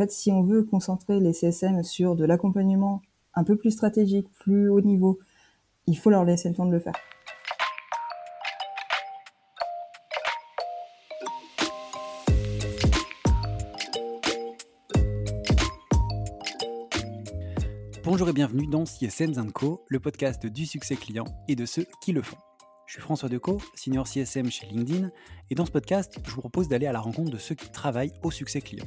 [0.00, 3.02] fait, si on veut concentrer les CSM sur de l'accompagnement
[3.34, 5.18] un peu plus stratégique, plus haut niveau,
[5.86, 6.94] il faut leur laisser le temps de le faire.
[18.02, 22.12] Bonjour et bienvenue dans CSM Co, le podcast du succès client et de ceux qui
[22.12, 22.38] le font.
[22.86, 25.10] Je suis François Decaux, senior CSM chez LinkedIn,
[25.50, 28.14] et dans ce podcast, je vous propose d'aller à la rencontre de ceux qui travaillent
[28.22, 28.86] au succès client.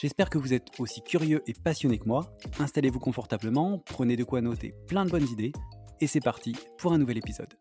[0.00, 2.36] J'espère que vous êtes aussi curieux et passionné que moi.
[2.58, 5.52] Installez-vous confortablement, prenez de quoi noter plein de bonnes idées,
[6.00, 7.54] et c'est parti pour un nouvel épisode.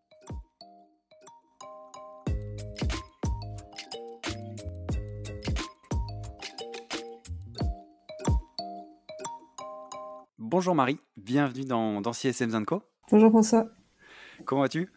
[10.38, 12.84] Bonjour Marie, bienvenue dans, dans CSM Co.
[13.10, 13.70] Bonjour François.
[14.44, 14.92] Comment vas-tu?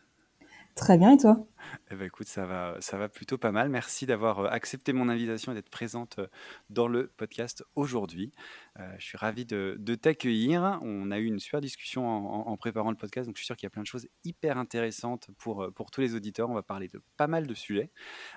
[0.74, 1.46] Très bien, et toi?
[1.90, 3.68] eh ben, écoute, ça va, ça va plutôt pas mal.
[3.68, 6.26] Merci d'avoir euh, accepté mon invitation et d'être présente euh,
[6.70, 8.32] dans le podcast aujourd'hui.
[8.78, 10.78] Euh, je suis ravi de, t'accueillir.
[10.82, 13.66] On a eu une super discussion en, préparant le podcast, donc je suis sûr qu'il
[13.66, 16.50] y a plein de choses hyper intéressantes pour, pour tous les auditeurs.
[16.50, 17.90] On va parler de pas mal de sujets.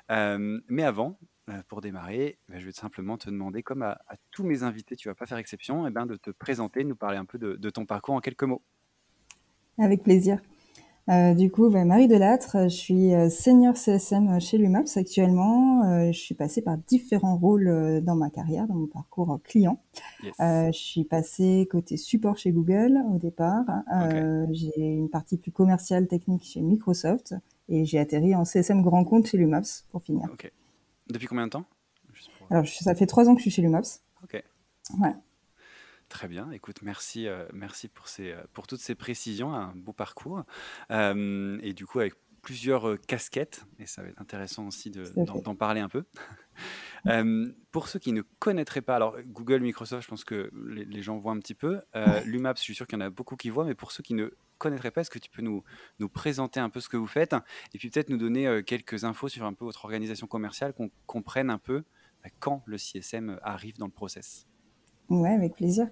[0.09, 1.19] mais avant,
[1.67, 3.99] pour démarrer, ben, je vais simplement te demander, comme à,
[4.31, 6.95] tous mes invités, tu vas pas faire exception, eh ben, de te présenter, de nous
[6.95, 8.61] parler un peu de ton parcours en quelques mots.
[9.79, 10.39] Avec plaisir.
[11.09, 15.83] Euh, du coup, bah, Marie Delattre, je suis euh, senior CSM chez Lumaps actuellement.
[15.85, 19.81] Euh, je suis passée par différents rôles dans ma carrière, dans mon parcours client.
[20.39, 23.65] je suis passée côté support chez Google au départ.
[24.51, 27.35] J'ai une partie plus commerciale technique chez Microsoft
[27.69, 30.29] et j'ai atterri en CSM grand compte chez Lumaps pour finir.
[31.09, 31.65] Depuis combien de temps?
[32.49, 34.01] Alors, ça fait trois ans que je suis chez Lumaps.
[34.23, 34.41] Ok.
[34.97, 35.15] Voilà.
[36.09, 36.51] Très bien.
[36.51, 40.43] Écoute, merci, euh, merci pour, ces, euh, pour toutes ces précisions, un beau parcours.
[40.89, 45.81] Euh, et du coup, avec plusieurs casquettes, et ça va être intéressant aussi d'en parler
[45.81, 46.05] un peu.
[47.71, 51.33] pour ceux qui ne connaîtraient pas, alors Google, Microsoft, je pense que les, gens voient
[51.33, 51.81] un petit peu.
[52.23, 54.13] L'UMAPS, je suis sûr qu'il y en a beaucoup qui voient, mais pour ceux qui
[54.13, 54.29] ne
[54.59, 55.61] connaîtraient pas, est-ce que tu peux nous,
[55.99, 57.35] nous présenter un peu ce que vous faites
[57.73, 61.49] et puis peut-être nous donner quelques infos sur un peu votre organisation commerciale, qu'on comprenne
[61.49, 61.83] un peu
[62.23, 64.46] bah, quand le CSM arrive dans le process?
[65.09, 65.87] Ouais, avec plaisir.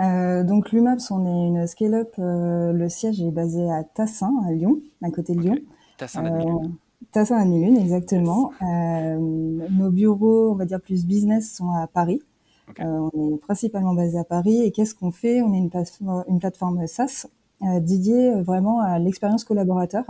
[0.00, 2.14] Euh, donc l'UMAPS, on est une scale-up.
[2.18, 5.56] Euh, le siège est basé à Tassin, à Lyon, à côté de Lyon.
[5.98, 6.68] Tassin à euh,
[7.12, 8.52] Tassin à Lune, exactement.
[8.62, 12.22] Euh, nos bureaux, on va dire plus business, sont à Paris.
[12.78, 14.62] on est principalement basé à Paris.
[14.62, 15.42] Et qu'est-ce qu'on fait?
[15.42, 17.26] On est une, plateforme, une plateforme SaaS
[17.80, 20.04] dédiée vraiment à l'expérience collaborateur.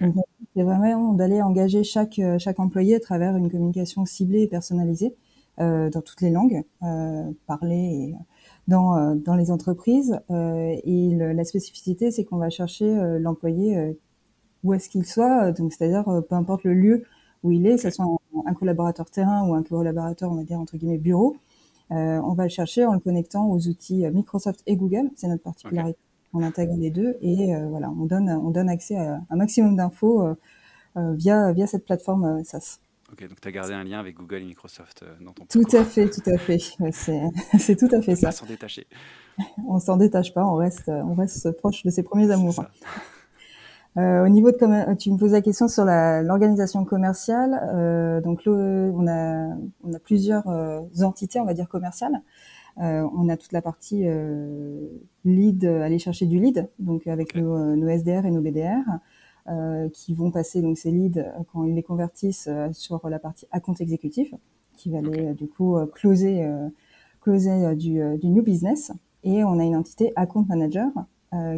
[0.00, 0.24] Donc,
[0.54, 5.14] c'est vraiment d'aller engager chaque, chaque employé à travers une communication ciblée et personnalisée.
[5.58, 8.14] Euh, dans toutes les langues euh, parlées
[8.68, 10.20] dans, euh, dans les entreprises.
[10.28, 13.96] et la spécificité, c'est qu'on va chercher l'employé
[14.64, 17.04] où est-ce qu'il soit, donc c'est-à-dire peu importe le lieu
[17.42, 18.04] où il est, que ce soit
[18.44, 21.36] un, collaborateur terrain ou un collaborateur, on va dire entre guillemets bureau,
[21.90, 25.42] euh, on va le chercher en le connectant aux outils Microsoft et Google, c'est notre
[25.42, 25.98] particularité.
[26.34, 29.76] On intègre les deux et euh, voilà, on donne on donne accès à un maximum
[29.76, 32.80] d'infos euh, via via cette plateforme SaaS.
[33.12, 35.76] Ok, donc tu as gardé un lien avec Google et Microsoft euh, dans ton Tout
[35.76, 36.58] à fait, tout à fait.
[37.58, 38.28] C'est tout à fait ça.
[38.28, 38.86] On s'en détacher.
[39.68, 42.64] On s'en détache pas, on reste, on reste proche de ses premiers amours.
[43.98, 47.58] Euh, au niveau de, tu me poses la question sur l'organisation commerciale.
[47.74, 52.20] Euh, donc, on a, on a plusieurs euh, entités, on va dire commerciales.
[52.78, 54.04] Euh, on a toute la partie
[55.24, 58.82] lead, aller chercher du lead, donc avec nos, nos, SDR et nos BDR.
[59.48, 63.20] Euh, qui vont passer donc ces leads euh, quand ils les convertissent euh, sur la
[63.20, 64.34] partie account exécutif,
[64.76, 66.46] qui va aller du coup closer,
[67.22, 68.92] closer du, du, new business.
[69.24, 70.90] Et on a une entité account manager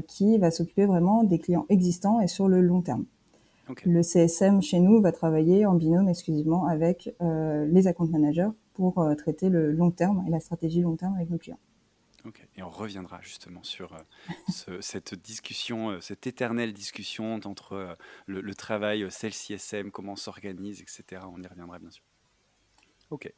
[0.06, 3.06] qui va s'occuper vraiment des clients existants et sur le long terme.
[3.84, 9.48] Le CSM chez nous va travailler en binôme exclusivement avec les account managers pour traiter
[9.48, 11.58] le long terme et la stratégie long terme avec nos clients.
[12.56, 17.94] Et on reviendra justement sur euh, cette discussion, euh, cette éternelle discussion entre euh,
[18.26, 21.22] le, travail celle CSM, comment on s'organise, etc.
[21.32, 22.02] On y reviendra bien sûr.
[23.10, 23.32] Ok.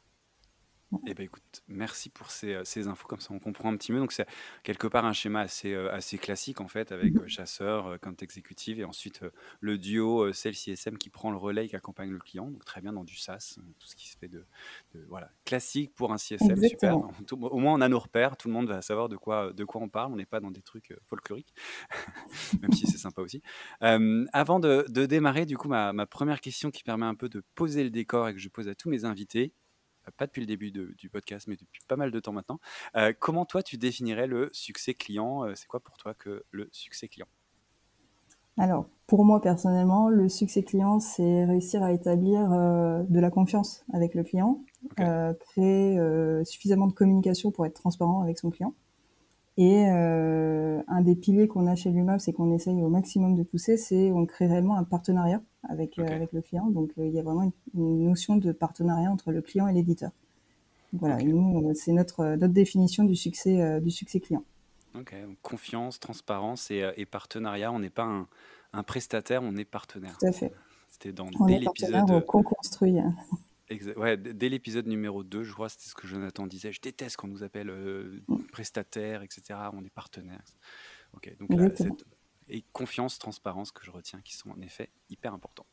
[1.07, 3.91] Eh ben écoute, merci pour ces, euh, ces infos, comme ça on comprend un petit
[3.93, 3.97] peu.
[3.97, 4.27] Donc c'est
[4.61, 8.77] quelque part un schéma assez, euh, assez classique en fait, avec euh, chasseur, compte exécutif
[8.77, 9.23] et ensuite
[9.61, 12.51] le duo ISM qui prend le relais et qui accompagne le client.
[12.51, 14.45] Donc très bien dans du SaaS, tout ce qui se fait de,
[14.93, 16.97] de- voilà, classique pour un CSM, super.
[17.25, 19.63] Tout- au moins on a nos repères, tout le monde va savoir de quoi, de
[19.63, 21.53] quoi on parle, on n'est pas dans des trucs folkloriques,
[22.61, 23.41] même si c'est sympa aussi.
[23.83, 27.29] Euh, avant de, de démarrer, du coup, ma, ma première question qui permet un peu
[27.29, 29.53] de poser le décor et que je pose à tous mes invités,
[30.17, 32.59] pas depuis le début de- du podcast, mais depuis pas mal de temps maintenant.
[32.95, 36.67] Euh, comment toi, tu définirais le succès client Euh, C'est quoi pour toi que le
[36.71, 37.27] succès client?
[38.57, 43.83] Alors, pour moi personnellement, le succès client, c'est réussir à établir euh, de la confiance
[43.93, 44.63] avec le client,
[44.99, 45.99] euh, créer
[46.45, 48.73] suffisamment de communication pour être transparent avec son client.
[49.57, 53.43] Et euh, un des piliers qu'on a chez l'UMAP, c'est qu'on essaye au maximum de
[53.43, 56.67] pousser, c'est on crée réellement un partenariat avec, euh, avec le client.
[56.67, 59.73] Donc euh, il y a vraiment une, une notion de partenariat entre le client et
[59.73, 60.11] l'éditeur.
[60.93, 64.43] Voilà, et nous, c'est notre, notre définition du succès, du succès client.
[64.93, 65.15] ok.
[65.25, 67.71] Donc, confiance, transparence et, et partenariat.
[67.71, 68.27] On n'est pas un,
[68.73, 70.17] un prestataire, on est partenaire.
[70.19, 70.51] Tout à fait.
[70.89, 72.97] C'était dans, On dès l'épisode au co-construit.
[73.71, 76.71] Exa- Ouais, d- dès l'épisode numéro 2, je crois, c'était ce que Jonathan disait.
[76.73, 78.21] Je déteste qu'on nous appelle euh,
[78.51, 79.57] prestataire, etc.
[79.73, 80.43] On est partenaire.
[81.13, 82.03] Ok, donc là, cette...
[82.49, 85.65] Et confiance, transparence que je retiens, qui sont en effet hyper importants.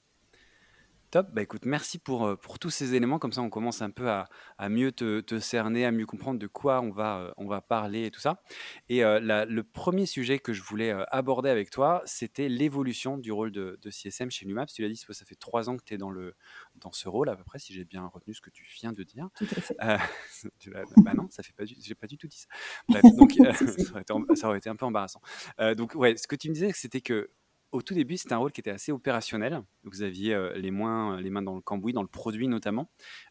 [1.11, 3.89] Top, bah écoute, merci pour, euh, pour tous ces éléments, comme ça on commence un
[3.91, 4.29] peu à,
[4.59, 7.63] à mieux te, te cerner, à mieux comprendre de quoi on va, euh, on va
[7.63, 8.43] parler et tout ça.
[8.91, 13.17] Et euh, la- le premier sujet que je voulais euh, aborder avec toi, c'était l'évolution
[13.17, 14.75] du rôle de, de CSM chez Numaps.
[14.75, 16.35] Tu l'as dit, ça fait trois ans que tu es dans, le,
[16.75, 19.03] dans ce rôle à peu près, si j'ai bien retenu ce que tu viens de
[19.03, 19.31] dire.
[19.35, 19.77] Tout à fait.
[19.83, 19.97] Euh,
[20.59, 22.49] tu bah non, ça fait pas du, j'ai pas du tout dit ça.
[22.91, 23.85] Bref, donc euh, Si, si.
[23.87, 25.23] ça, aurait été, em- ça aurait été un peu embarrassant.
[25.59, 27.31] Euh, donc ouais, ce que tu me disais, c'était que
[27.70, 29.62] au tout début, c'était un rôle qui était assez opérationnel.
[29.85, 32.91] Vous aviez euh, les, moins, les mains dans le cambouis, dans le produit notamment.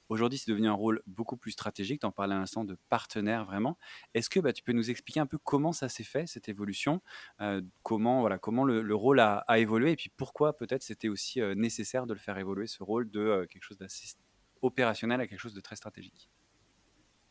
[0.10, 2.02] Aujourd'hui, c'est devenu un rôle beaucoup plus stratégique.
[2.02, 3.78] Tu en parlais à l'instant de partenaire vraiment.
[4.14, 7.02] Est-ce que bah, tu peux nous expliquer un peu comment ça s'est fait, cette évolution
[7.42, 11.42] euh, Comment, voilà, comment le, le rôle a, évolué et puis pourquoi peut-être c'était aussi
[11.42, 14.16] euh, nécessaire de le faire évoluer, ce rôle de quelque chose d'assez
[14.62, 16.30] opérationnel à quelque chose de très stratégique?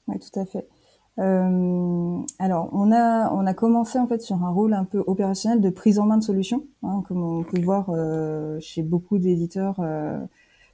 [0.09, 0.69] Oui, tout à fait.
[1.19, 5.61] Euh, alors, on a, on a commencé en fait sur un rôle un peu opérationnel
[5.61, 9.77] de prise en main de solutions, hein, comme on peut voir euh, chez beaucoup d'éditeurs
[9.81, 10.19] euh,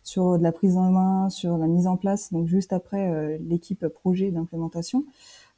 [0.02, 3.86] sur de la prise en main, sur la mise en place, donc juste après l'équipe
[3.86, 5.04] projet d'implémentation.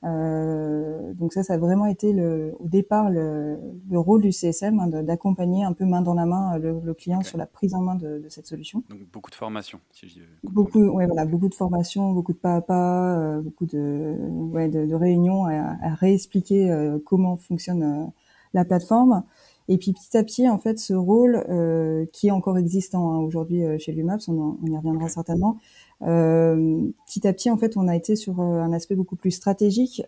[0.02, 3.58] Euh, donc ça, ça a vraiment été le, au départ le,
[3.88, 7.23] le rôle du CSM hein, d'accompagner un peu main dans la main le, le client
[7.23, 8.82] sur la prise en main de, de cette solution.
[8.91, 10.91] Donc beaucoup de formation, si je comprends Beaucoup, bien.
[10.91, 14.17] ouais, voilà, beaucoup de formations, beaucoup de pas à pas, euh, beaucoup de,
[14.52, 18.05] ouais, de, de réunions à, à réexpliquer euh, comment fonctionne euh,
[18.52, 19.25] la plateforme.
[19.69, 23.19] Et puis petit à petit, en fait, ce rôle euh, qui est encore existant hein,
[23.21, 25.59] aujourd'hui euh, chez l'UMAPS, on, en- on y reviendra certainement.
[26.03, 30.03] euh, petit à petit, en fait, on a été sur un aspect beaucoup plus stratégique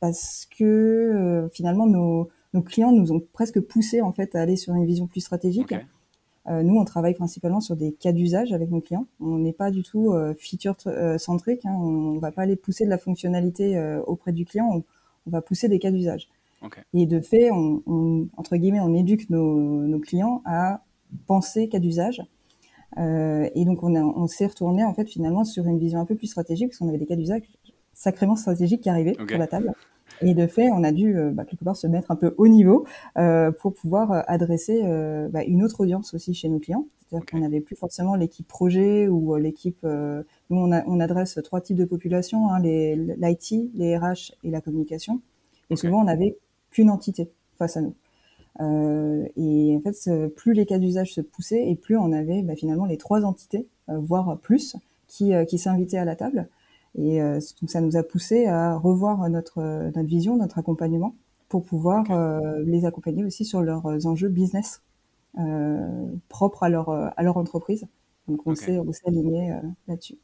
[0.00, 4.74] parce que finalement nos, nos clients nous ont presque poussé en fait à aller sur
[4.74, 5.74] une vision plus stratégique.
[6.48, 9.06] nous, on travaille principalement sur des cas d'usage avec nos clients.
[9.20, 10.76] On n'est pas du tout feature
[11.18, 11.64] centrique.
[11.64, 11.74] Hein.
[11.80, 14.68] On va pas aller pousser de la fonctionnalité auprès du client.
[14.70, 14.84] On,
[15.26, 16.28] on va pousser des cas d'usage.
[16.94, 19.54] Et de fait, on, on- entre guillemets, on éduque nos,
[19.86, 20.82] nos clients à
[21.26, 22.22] penser cas d'usage.
[22.98, 26.28] Euh, et donc, on, s'est retourné en fait finalement sur une vision un peu plus
[26.28, 27.42] stratégique parce qu'on avait des cas d'usage
[27.92, 29.72] sacrément stratégiques qui arrivaient sur la table.
[30.22, 32.48] Et de fait, on a dû euh, bah, quelque part se mettre un peu au
[32.48, 32.86] niveau
[33.18, 34.82] euh, pour pouvoir adresser
[35.30, 36.86] bah, une autre audience aussi chez nos clients.
[37.08, 39.82] C'est-à-dire qu'on n'avait plus forcément l'équipe projet ou l'équipe.
[39.84, 40.16] nous,
[40.50, 44.60] on, a- on adresse trois types de populations hein, les l'IT, les RH et la
[44.60, 45.20] communication.
[45.70, 46.36] Et souvent, on n'avait
[46.76, 47.94] qu'une entité face à nous.
[48.60, 52.54] Euh, et en fait, plus les cas d'usage se poussaient et plus on avait bah,
[52.54, 54.76] finalement les trois entités, euh, voire plus,
[55.08, 56.48] qui, euh, qui s'invitaient à la table.
[56.98, 61.14] Et donc ça nous a poussé à revoir notre, notre vision, notre accompagnement,
[61.50, 62.06] pour pouvoir
[62.64, 64.80] les accompagner aussi sur leurs enjeux business
[66.30, 67.86] propres à leur, à leur entreprise.
[68.28, 69.54] Donc on s'est aligné
[69.88, 70.16] là-dessus.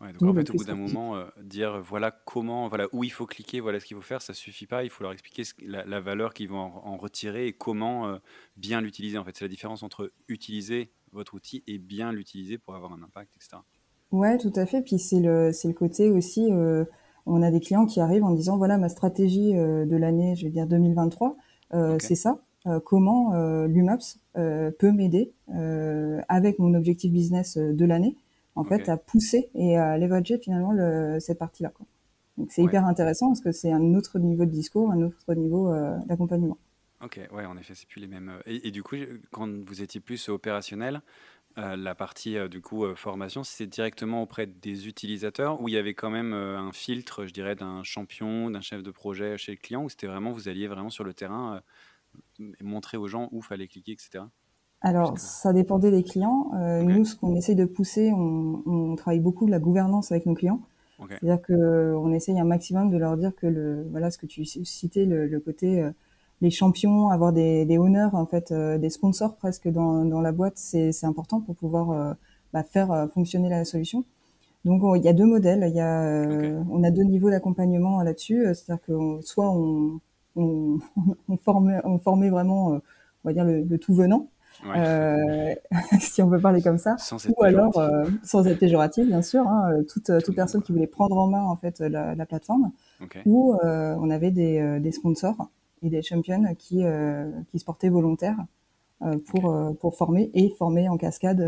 [0.00, 2.86] Ouais, donc en le fait, au bout d'un moment, euh, dire euh, voilà comment, voilà
[2.92, 4.84] où il faut cliquer, voilà ce qu'il faut faire, ça suffit pas.
[4.84, 8.06] Il faut leur expliquer ce- la, la valeur qu'ils vont en, en retirer et comment
[8.06, 8.18] euh,
[8.56, 9.18] bien l'utiliser.
[9.18, 13.02] En fait, c'est la différence entre utiliser votre outil et bien l'utiliser pour avoir un
[13.02, 13.64] impact, etc.
[14.12, 14.82] Ouais, tout à fait.
[14.82, 16.84] Puis c'est le, c'est le côté aussi, euh,
[17.26, 20.50] on a des clients qui arrivent en disant, voilà, ma stratégie de l'année, je vais
[20.50, 21.36] dire 2023,
[21.74, 22.38] euh, Ok, c'est ça.
[22.84, 23.32] Comment
[23.66, 25.32] l'UMAPS peut m'aider
[26.28, 28.14] avec mon objectif business de l'année,
[28.58, 31.72] en fait, à pousser et à leverager finalement le, cette partie-là.
[32.38, 35.34] Donc c'est ouais, hyper intéressant parce que c'est un autre niveau de discours, un autre
[35.34, 36.58] niveau euh, d'accompagnement.
[37.00, 38.28] ok, ouais, en effet, c'est plus les mêmes.
[38.28, 38.96] euh, Et, et du coup,
[39.30, 41.02] quand vous étiez plus opérationnel,
[41.56, 46.10] la partie du coup formation, c'est directement auprès des utilisateurs où il y avait quand
[46.10, 49.88] même un filtre, je dirais, d'un champion, d'un chef de projet chez le client, ou
[49.88, 51.60] c'était vraiment vous alliez vraiment sur le terrain
[52.60, 54.30] montrer aux gens où fallait cliquer, etc.
[54.80, 56.50] Alors, ça dépendait des clients.
[56.82, 60.60] Nous, ce qu'on essaye de pousser, on, travaille beaucoup la gouvernance avec nos clients.
[61.08, 65.04] C'est-à-dire qu'on essaye un maximum de leur dire que le, voilà, ce que tu citais,
[65.04, 65.90] le, côté
[66.40, 70.32] les champions, avoir des, des honneurs, en fait, euh, des sponsors presque dans, dans la
[70.32, 72.12] boîte, c'est important pour pouvoir euh,
[72.52, 74.04] bah, faire euh, fonctionner la solution.
[74.64, 76.02] Donc il y a deux modèles, il y a,
[76.68, 80.00] on a deux niveaux d'accompagnement là-dessus, c'est-à-dire que soit on,
[80.36, 80.78] on,
[81.28, 82.80] on, formait, on formait vraiment, on
[83.24, 84.28] va dire le, tout venant,
[84.66, 85.54] euh,
[86.00, 86.96] si on peut parler comme ça,
[87.36, 87.80] ou alors
[88.22, 91.56] sans être péjoratif bien sûr, hein, toute, toute personne qui voulait prendre en main en
[91.56, 92.72] fait la, la plateforme,
[93.26, 95.48] ou on avait des, des sponsors
[95.82, 98.38] et des champions qui, euh, qui se portaient volontaires
[99.02, 101.40] euh, pour, euh, pour former et former en cascade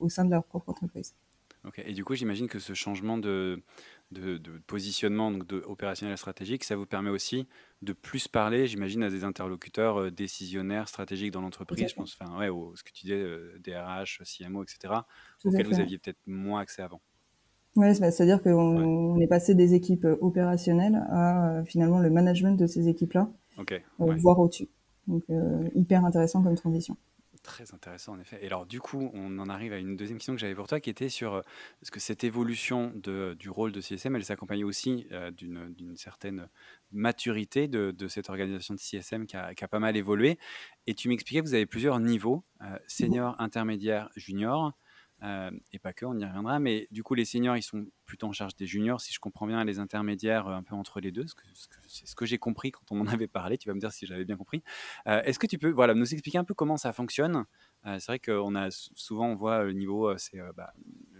[0.00, 1.14] au sein de leur propre entreprise.
[1.66, 3.62] Ok, et du coup, j'imagine que ce changement de,
[4.10, 7.46] de, positionnement, donc de opérationnel stratégique, ça vous permet aussi
[7.80, 12.50] de plus parler, j'imagine, à des interlocuteurs décisionnaires, stratégiques dans l'entreprise, je pense, enfin, ouais,
[12.50, 13.24] au, ce que tu disais,
[13.60, 14.94] DRH, CMO, etc.,
[15.44, 17.00] auxquels vous aviez peut-être moins accès avant.
[17.76, 23.28] Oui, c'est-à-dire qu'on est passé des équipes opérationnelles à finalement le management de ces équipes-là
[23.58, 24.68] okay, euh, voire au-dessus.
[25.08, 26.96] Donc euh, hyper intéressant comme transition.
[27.44, 28.38] Très intéressant en effet.
[28.42, 30.80] Et alors du coup, on en arrive à une deuxième question que j'avais pour toi,
[30.80, 31.42] qui était sur euh,
[31.82, 36.48] ce que cette évolution de, du rôle de CSM, elle s'accompagne aussi d'une certaine
[36.90, 40.38] maturité de, de, cette organisation de CSM qui a, qui a, pas mal évolué.
[40.86, 42.44] Et tu m'expliquais que vous avez plusieurs niveaux,
[42.86, 44.72] senior, intermédiaire, junior.
[45.22, 46.58] Euh, et pas que, on y reviendra.
[46.58, 49.46] Mais du coup, les seniors, ils sont plutôt en charge des juniors, si je comprends
[49.46, 51.24] bien, les intermédiaires euh, un peu entre les deux.
[51.86, 53.56] C'est ce que j'ai compris quand on m'en avait parlé.
[53.56, 54.62] Tu vas me dire si j'avais bien compris.
[55.06, 57.44] Euh, est-ce que tu peux voilà, nous expliquer un peu comment ça fonctionne?
[57.86, 60.72] C'est vrai qu'on a souvent, on voit le niveau, c'est bah,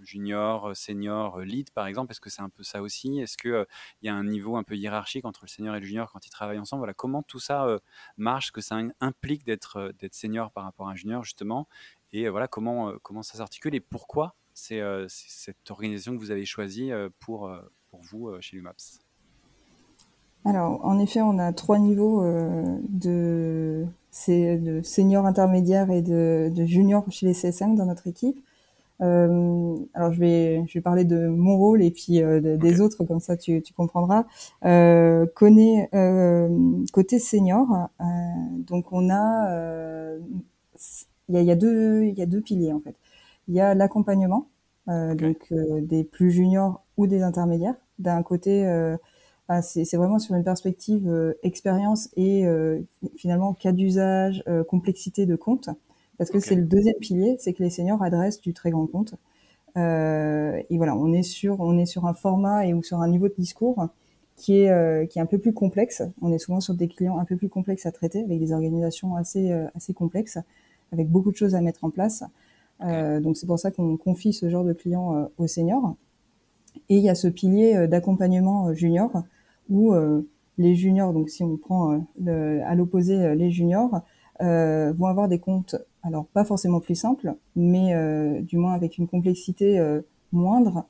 [0.03, 2.11] junior, senior, lead, par exemple.
[2.11, 3.21] Est-ce que c'est un peu ça aussi?
[3.21, 3.67] Est-ce qu'il
[4.01, 6.27] il y a un niveau un peu hiérarchique entre le senior et le junior quand
[6.27, 6.81] ils travaillent ensemble?
[6.81, 7.79] Voilà, comment tout ça
[8.17, 8.51] marche?
[8.51, 11.69] Que ça implique d'être senior par rapport à un junior, justement?
[12.15, 16.93] Et voilà comment, comment ça s'articule et pourquoi c'est cette organisation que vous avez choisie
[17.19, 17.51] pour,
[17.91, 19.01] pour vous chez Lumaps?
[20.45, 23.85] Alors, en effet, on a trois niveaux de,
[24.29, 28.39] de senior intermédiaire et de, de, junior chez les CSM dans notre équipe.
[29.01, 33.21] Euh, alors, je vais, je vais parler de mon rôle et puis des autres, comme
[33.21, 34.27] ça tu, tu comprendras.
[34.65, 35.89] Euh, connaît,
[36.93, 37.67] côté senior,
[38.69, 40.15] donc on a
[41.29, 42.97] il y a, deux, il y a deux piliers en fait.
[43.49, 44.49] Il y a l'accompagnement,
[44.89, 47.77] euh, donc euh, des plus juniors ou des intermédiaires.
[47.99, 48.97] D'un côté, euh,
[49.49, 52.45] bah, c'est vraiment sur une perspective expérience et
[53.17, 55.69] finalement cas d'usage, complexité de compte,
[56.19, 59.15] parce que c'est le deuxième pilier, c'est que les seniors adressent du très grand compte.
[59.77, 63.29] et voilà, on est sur on est sur un format et ou sur un niveau
[63.29, 63.89] de discours
[64.37, 66.03] qui est qui est un peu plus complexe.
[66.23, 69.15] On est souvent sur des clients un peu plus complexes à traiter, avec des organisations
[69.17, 70.39] assez assez complexes
[70.95, 72.25] avec beaucoup de choses à mettre en place.
[72.83, 75.97] Euh, donc c'est pour ça qu'on confie ce genre de clients euh, aux seniors.
[76.89, 79.11] Et il y a ce pilier euh, d'accompagnement junior
[79.71, 79.95] où
[80.59, 84.03] les juniors, donc si on prend à l'opposé les juniors,
[84.41, 87.95] vont avoir des comptes, alors pas forcément plus simples, mais
[88.43, 89.83] du moins avec une complexité
[90.33, 90.85] moindre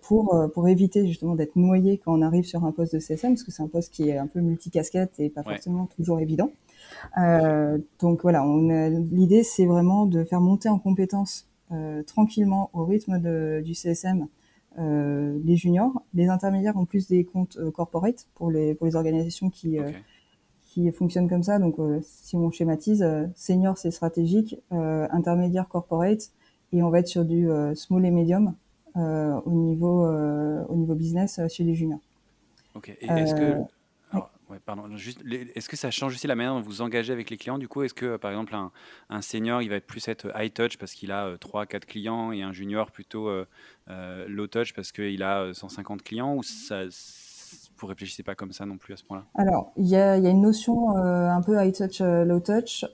[0.00, 3.42] pour pour éviter justement d'être noyé quand on arrive sur un poste de CSM, parce
[3.42, 6.50] que c'est un poste qui est un peu multicasquette et pas forcément toujours évident.
[7.18, 8.44] Euh, donc voilà,
[9.10, 14.26] l'idée c'est vraiment de faire monter en compétences euh, tranquillement au rythme de, du CSM
[14.78, 16.02] euh, les juniors.
[16.14, 19.78] Les intermédiaires ont plus des comptes corporate pour les, pour les organisations qui,
[20.62, 21.58] qui fonctionnent comme ça.
[21.58, 26.30] Donc si on schématise, senior c'est stratégique, intermédiaire corporate,
[26.72, 28.54] et on va être sur du small et medium
[28.94, 32.00] au, niveau, au niveau business chez les juniors.
[32.76, 33.56] Ok, et est-ce que
[34.58, 34.84] pardon.
[35.54, 37.82] est-ce que ça change aussi la manière dont vous engagez avec les clients Du coup,
[37.82, 38.54] est-ce que, par exemple,
[39.08, 42.32] un, senior, il va plus être high touch parce qu'il a 3, euh, 4 clients
[42.32, 43.46] et un junior plutôt euh,
[43.88, 46.82] euh, low touch parce qu'il a 150 clients ou ça,
[47.78, 49.24] vous réfléchissez pas comme ça non plus à ce point-là?
[49.34, 52.84] Alors, il y a, une notion un peu high touch, low touch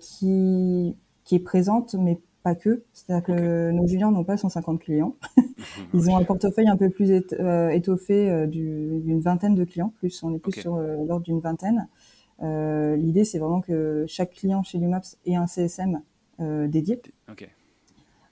[0.00, 2.82] qui, qui est présente, mais pas que.
[2.92, 5.16] C'est-à-dire que nos juniors n'ont pas 150 clients.
[5.94, 9.92] Ils ont un portefeuille un peu plus euh, étoffé euh, d'une vingtaine de clients.
[9.98, 11.88] Plus, on est plus sur euh, l'ordre d'une vingtaine.
[12.40, 16.00] L'idée, c'est vraiment que chaque client chez Lumaps ait un CSM
[16.40, 17.00] dédié.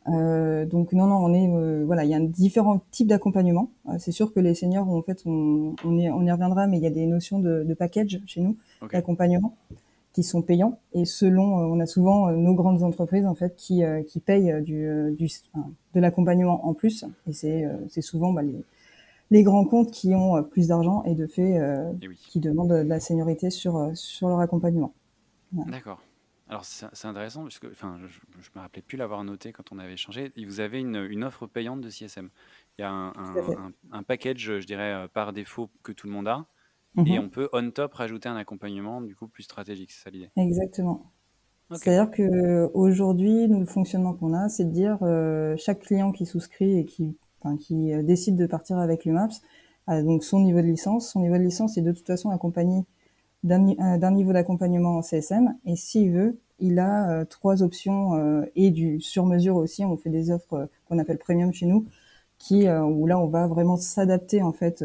[0.06, 3.70] donc non, non, on est voilà, il y a différents types d'accompagnement.
[4.00, 6.82] c'est sûr que les seniors, en fait, on, on, y, on, y, reviendra, mais il
[6.82, 8.56] y a des notions de, de package chez nous
[8.90, 9.56] d'accompagnement.
[10.12, 10.78] Qui sont payants.
[10.92, 15.28] Et selon, on a souvent nos grandes entreprises en fait qui, qui payent du, du
[15.94, 17.04] de l'accompagnement en plus.
[17.28, 18.64] Et c'est c'est souvent bah, les,
[19.30, 21.60] les grands comptes qui ont plus d'argent et de fait
[22.02, 24.92] eh qui demandent de la seniorité sur sur leur accompagnement.
[25.52, 26.00] D'accord.
[26.50, 29.78] Alors c'est intéressant parce que enfin, je ne me rappelais plus l'avoir noté quand on
[29.78, 30.32] avait échangé.
[30.36, 32.28] Vous avez une, une, offre payante de CSM.
[32.76, 33.12] Il y a un,
[33.92, 36.46] un, package, je dirais, euh, par défaut que tout le monde a.
[36.98, 37.24] Et mhm.
[37.24, 39.92] on peut, on top, rajouter un accompagnement du coup plus stratégique.
[39.92, 41.12] C'est ça l'idée Exactement.
[41.72, 46.78] C'est-à-dire qu'aujourd'hui, nous, le fonctionnement qu'on a, c'est de dire euh, chaque client qui souscrit
[46.78, 49.40] et qui, enfin, qui euh, décide de partir avec l'UMAPS
[49.86, 51.12] a donc son niveau de licence.
[51.12, 52.84] Son niveau de licence est de toute façon accompagné
[53.48, 55.54] euh, d'un niveau d'accompagnement en CSM.
[55.64, 59.84] Et s'il veut, il a euh, trois options euh, et du sur-mesure aussi.
[59.84, 61.86] On fait des offres qu'on appelle premium chez nous,
[62.40, 64.82] qui où là on va vraiment s'adapter en fait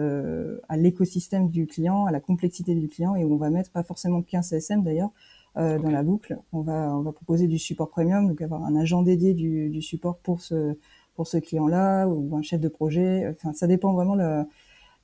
[0.70, 3.82] à l'écosystème du client, à la complexité du client, et où on va mettre pas
[3.82, 5.10] forcément qu'un CSM d'ailleurs
[5.56, 6.38] dans la boucle.
[6.52, 9.82] On va on va proposer du support premium, donc avoir un agent dédié du, du
[9.82, 10.78] support pour ce
[11.16, 13.28] pour ce client-là ou un chef de projet.
[13.30, 14.44] Enfin, ça dépend vraiment le,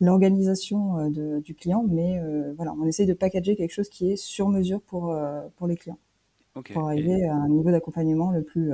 [0.01, 4.15] l'organisation euh, du client, mais euh, voilà, on essaye de packager quelque chose qui est
[4.17, 5.99] sur mesure pour, euh, pour les clients,
[6.73, 8.71] pour arriver à un niveau d'accompagnement le plus,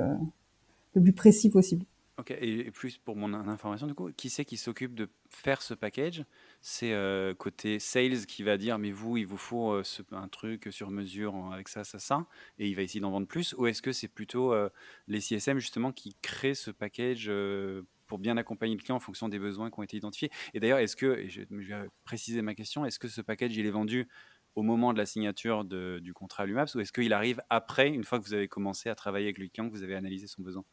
[0.94, 1.86] le plus précis possible.
[2.20, 5.76] Ok, et plus pour mon information, du coup, qui c'est qui s'occupe de faire ce
[5.76, 6.26] package?
[6.62, 6.96] C'est
[7.38, 9.80] côté sales qui va dire, mais vous, il vous faut
[10.12, 12.26] un truc sur mesure avec ça, ça, ça,
[12.58, 14.52] et il va essayer d'en vendre plus Ou est-ce que c'est plutôt
[15.08, 17.32] les CSM justement qui créent ce package
[18.08, 20.32] pour bien accompagner le client en fonction des besoins qui ont été identifiés?
[20.56, 23.68] Et d'ailleurs, est-ce que, et je, vais préciser ma question, est-ce que ce package, il
[23.68, 24.08] est vendu
[24.56, 28.18] au moment de la signature du contrat LUMAPS ou est-ce qu'il arrive après, une fois
[28.20, 30.64] que vous avez commencé à travailler avec le client, que vous avez analysé son besoin?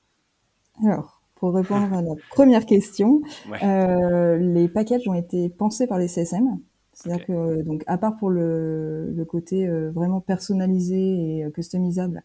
[0.82, 3.22] Alors, pour répondre à la première question,
[3.62, 6.58] euh, les packages ont été pensés par les CSM.
[6.92, 10.96] C'est-à-dire que, donc, à part pour le, côté euh, vraiment personnalisé
[11.38, 12.22] et euh, customisable,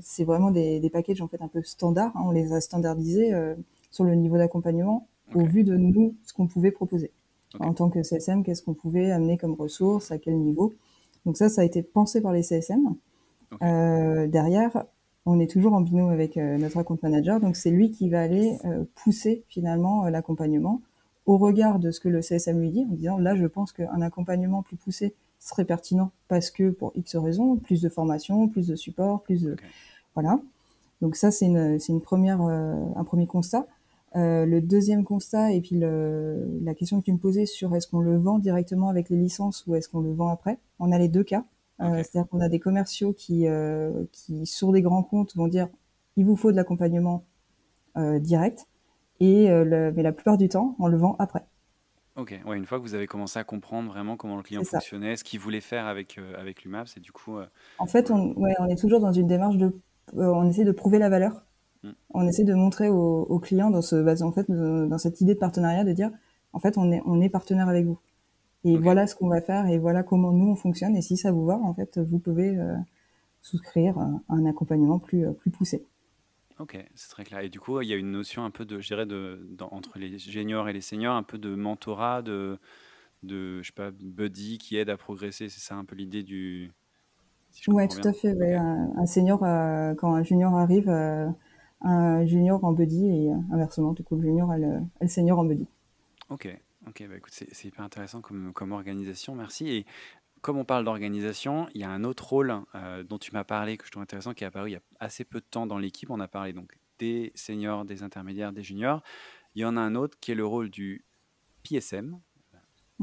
[0.00, 2.16] c'est vraiment des, des, packages en fait un peu standards.
[2.16, 2.22] Hein.
[2.24, 3.30] on les a standardisés
[3.90, 7.10] sur le niveau d'accompagnement au vu de nous, ce qu'on pouvait proposer.
[7.60, 10.72] En tant que CSM, qu'est-ce qu'on pouvait amener comme ressources, à quel niveau.
[11.26, 12.94] Donc ça, ça a été pensé par les CSM.
[13.62, 14.84] Euh, derrière,
[15.28, 18.22] on est toujours en binôme avec euh, notre account manager, donc c'est lui qui va
[18.22, 20.80] aller euh, pousser finalement euh, l'accompagnement
[21.26, 24.00] au regard de ce que le CSM lui dit, en disant là, je pense qu'un
[24.00, 28.74] accompagnement plus poussé serait pertinent parce que pour X raisons, plus de formation, plus de
[28.74, 29.56] support, plus de
[30.14, 30.40] voilà.
[31.02, 33.66] Donc ça, c'est une, c'est une première, un premier constat.
[34.16, 37.86] Euh, le deuxième constat, et puis le, la question que tu me posais sur est-ce
[37.86, 40.98] qu'on le vend directement avec les licences ou est-ce qu'on le vend après, on a
[40.98, 41.44] les deux cas.
[41.80, 45.68] Euh, c'est-à-dire qu'on a des commerciaux qui, euh, qui, sur des grands comptes, vont dire
[46.16, 47.24] il vous faut de l'accompagnement
[48.20, 48.68] direct,
[49.18, 51.44] et le, mais la plupart du temps, on le vend après.
[52.14, 55.16] Ok, ouais, une fois que vous avez commencé à comprendre vraiment comment le client fonctionnait,
[55.16, 57.38] ce qu'il voulait faire avec, avec l'UMAP, c'est du coup.
[57.80, 59.80] en fait, on, ouais, on est toujours dans une démarche de.
[60.14, 61.42] on essaie de prouver la valeur
[61.82, 61.90] Mm.
[62.10, 65.84] On essaie de montrer aux, clients dans ce, en fait, dans cette idée de partenariat,
[65.84, 66.10] de dire,
[66.52, 67.98] en fait, on est, on est partenaire avec vous.
[68.64, 70.96] Et voilà ce qu'on va faire et voilà comment nous on fonctionne.
[70.96, 72.74] Et si ça vous va, en fait, vous pouvez euh,
[73.40, 75.84] souscrire un accompagnement plus, euh, plus poussé.
[76.58, 77.40] Ok, c'est très clair.
[77.40, 79.98] Et du coup, il y a une notion un peu de, je dirais, de, entre
[79.98, 82.58] les juniors et les seniors, un peu de mentorat, de,
[83.22, 85.48] de je sais pas, buddy qui aide à progresser.
[85.48, 86.72] C'est ça un peu l'idée du.
[87.52, 88.34] Si ouais, tout à fait.
[88.54, 90.90] Un, senior, euh, quand un junior arrive,
[91.80, 95.66] un junior en buddy et inversement, du coup, le junior a le, senior en buddy.
[96.28, 96.48] Ok,
[96.88, 99.68] ok, bah écoute, c'est hyper intéressant comme, comme organisation, merci.
[99.68, 99.86] Et
[100.40, 103.76] comme on parle d'organisation, il y a un autre rôle euh, dont tu m'as parlé
[103.76, 105.78] que je trouve intéressant qui est apparu il y a assez peu de temps dans
[105.78, 106.10] l'équipe.
[106.10, 109.02] On a parlé donc des seniors, des intermédiaires, des juniors.
[109.54, 111.04] Il y en a un autre qui est le rôle du
[111.62, 112.20] PSM,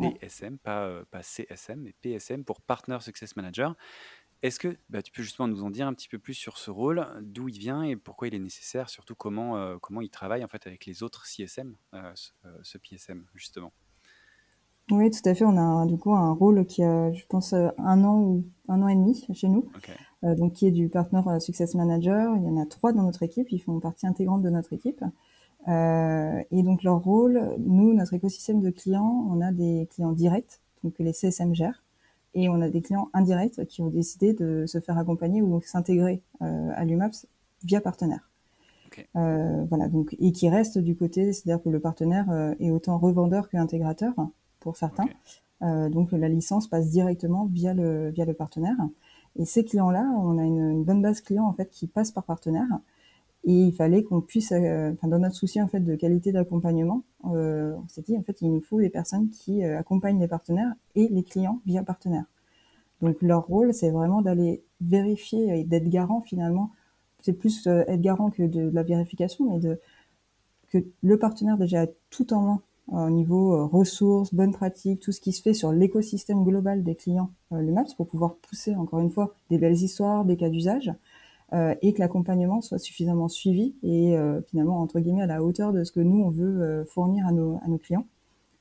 [0.01, 3.75] PSM, pas, euh, pas CSM, mais PSM pour Partner Success Manager.
[4.41, 6.69] Est-ce que bah, tu peux justement nous en dire un petit peu plus sur ce
[6.69, 10.43] rôle, d'où il vient et pourquoi il est nécessaire, surtout comment, euh, comment il travaille
[10.43, 12.13] en fait avec les autres CSM, euh,
[12.45, 13.71] euh, ce, PSM justement?
[14.91, 15.45] Oui, tout à fait.
[15.45, 18.87] On a du coup un rôle qui a, je pense, un an ou un an
[18.87, 19.67] et demi chez nous,
[20.21, 22.35] donc qui est du Partner Success Manager.
[22.35, 25.03] Il y en a trois dans notre équipe, ils font partie intégrante de notre équipe.
[25.67, 30.93] et donc leur rôle, nous, notre écosystème de clients, on a des clients directs, donc
[30.93, 31.84] que les CSM gèrent
[32.35, 36.21] et on a des clients indirects qui ont décidé de se faire accompagner ou s'intégrer
[36.41, 37.27] euh, à l'UMAPS
[37.63, 38.29] via partenaire.
[39.17, 42.97] Euh, voilà, donc, et qui restent du côté, c'est-à-dire que le partenaire euh, est autant
[42.97, 44.13] revendeur qu'intégrateur
[44.59, 45.05] pour certains.
[45.61, 48.77] donc la licence passe directement via le, via le partenaire.
[49.37, 52.23] Et ces clients-là, on a une, une, bonne base client en fait qui passe par
[52.23, 52.67] partenaire
[53.47, 57.03] et il fallait qu'on puisse, euh, enfin, dans notre souci en fait de qualité d'accompagnement,
[57.25, 60.27] euh, on s'est dit en fait il nous faut des personnes qui euh, accompagnent les
[60.27, 62.25] partenaires et les clients via partenaire.
[63.01, 66.71] Donc leur rôle, c'est vraiment d'aller vérifier et d'être garant finalement.
[67.21, 69.79] C'est plus être garant que de, la vérification, mais de
[70.69, 75.19] que le partenaire déjà a tout en main au niveau ressources, bonnes pratiques, tout ce
[75.19, 79.09] qui se fait sur l'écosystème global des clients, le MAPS, pour pouvoir pousser encore une
[79.09, 80.91] fois des belles histoires, des cas d'usage.
[81.55, 85.71] Euh, et que l'accompagnement soit suffisamment suivi et euh, finalement entre guillemets à la hauteur
[85.71, 88.05] de ce que nous on veut euh, fournir à nos, à nos clients.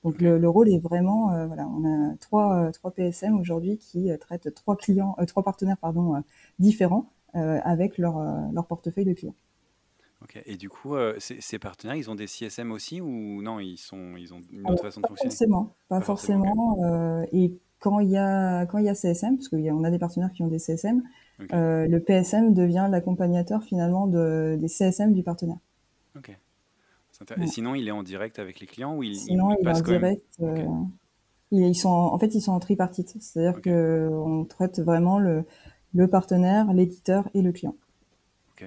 [0.05, 4.53] Donc le, le, rôle est vraiment, voilà, on a trois, trois PSM aujourd'hui qui traitent
[4.55, 6.23] trois clients, trois partenaires pardon
[6.59, 8.21] différents avec leur,
[8.53, 9.35] leur portefeuille de clients.
[10.21, 10.43] Ok.
[10.45, 14.35] Et du coup, ces, partenaires, ils ont des CSM aussi ou non Ils sont, ils
[14.35, 15.31] ont une autre façon de fonctionner?
[15.31, 16.77] Forcément, pas, forcément.
[17.33, 19.99] et quand il y a quand il y a CSM, parce qu'on a, a des
[19.99, 21.03] partenaires qui ont des CSM,
[21.53, 25.59] euh, le PSM devient l'accompagnateur finalement de, des CSM du partenaire.
[26.17, 26.35] Ok.
[27.37, 29.81] Et sinon, il est en direct avec les clients ou il, Sinon, il, est en
[29.81, 30.25] direct.
[30.41, 30.67] Euh,
[31.51, 33.15] ils sont, en fait, ils sont en tripartite.
[33.21, 35.45] C'est-à-dire que qu'on traite vraiment le,
[35.95, 37.77] le partenaire, l'éditeur et le client.
[38.53, 38.67] Ok,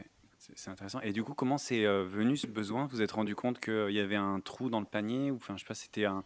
[0.56, 1.02] c'est intéressant.
[1.02, 2.84] Et du coup, comment c'est euh, venu ce besoin?
[2.86, 5.56] Vous vous êtes rendu compte qu'il y avait un trou dans le panier ou enfin,
[5.58, 6.24] je sais pas, c'était un,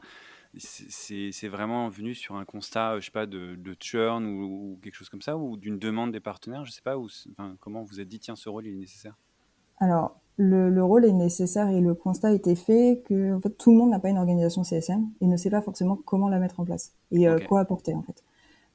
[0.57, 5.21] c'est vraiment venu sur un constat, je sais pas, de, churn ou, quelque chose comme
[5.21, 8.19] ça, ou d'une demande des partenaires, je sais pas, ou, enfin, comment vous êtes dit,
[8.19, 9.17] tiens, ce rôle il est nécessaire?
[9.79, 13.71] Alors, le, rôle est nécessaire et le constat a été fait que en fait, tout
[13.71, 16.59] le monde n'a pas une organisation CSM et ne sait pas forcément comment la mettre
[16.59, 18.23] en place et euh, quoi apporter en fait.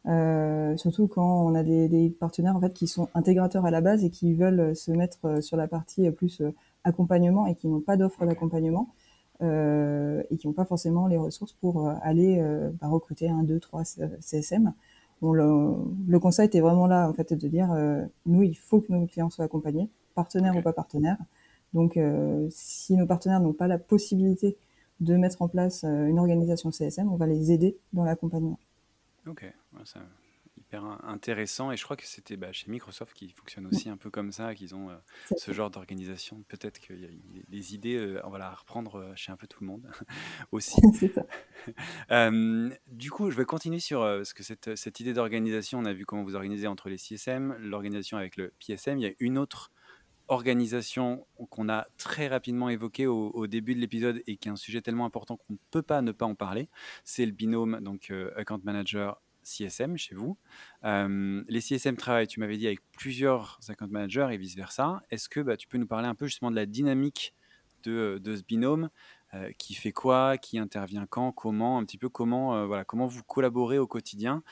[0.07, 4.05] Euh, surtout quand on a des, partenaires en fait qui sont intégrateurs à la base
[4.05, 6.43] et qui veulent se mettre euh, sur la partie plus
[6.85, 8.95] accompagnement et qui n'ont pas d'offre d'accompagnement.
[9.42, 13.42] Euh, et qui n'ont pas forcément les ressources pour euh, aller euh, bah, recruter un,
[13.42, 14.72] deux, trois CSM.
[15.20, 15.75] Bon, le,
[16.09, 17.68] le, constat était vraiment là, en fait, de dire,
[18.27, 21.16] nous, il faut que nos clients soient accompagnés, partenaires ou pas partenaires.
[21.72, 21.99] Donc,
[22.51, 24.59] si nos partenaires n'ont pas la possibilité
[25.01, 28.59] de mettre en place une organisation CSM, on va les aider dans l'accompagnement.
[29.27, 29.51] Ok,
[29.85, 30.01] ça,
[30.74, 31.72] intéressant.
[31.72, 34.55] Et je crois que c'était bah, chez Microsoft qui fonctionne aussi un peu comme ça,
[34.55, 34.96] qu'ils ont euh,
[35.37, 36.42] ce genre d'organisation.
[36.48, 39.46] Peut-être qu'il y a des idées, euh, on va la reprendre euh, chez un peu
[39.46, 39.90] tout le monde
[40.52, 40.81] aussi.
[42.87, 46.05] du coup, je vais continuer sur ce que cette, cette idée d'organisation, on a vu
[46.05, 48.98] comment vous organisez entre les CSM, l'organisation avec le PSM.
[48.98, 49.70] Il y a une autre
[50.29, 54.83] organisation qu'on a très rapidement évoquée au, début de l'épisode et qui est un sujet
[54.83, 56.68] tellement important qu'on ne peut pas ne pas en parler,
[57.05, 60.37] c'est le binôme donc account manager CSM chez vous.
[60.85, 65.03] les CSM travaillent, tu m'avais dit, avec plusieurs account managers et vice-versa.
[65.11, 67.35] Est-ce que bah, tu peux nous parler un peu justement de la dynamique
[67.85, 68.91] de, ce binôme
[69.59, 73.79] Qui fait quoi Qui intervient quand Comment Un petit peu comment, voilà, comment vous collaborez
[73.79, 74.43] au quotidien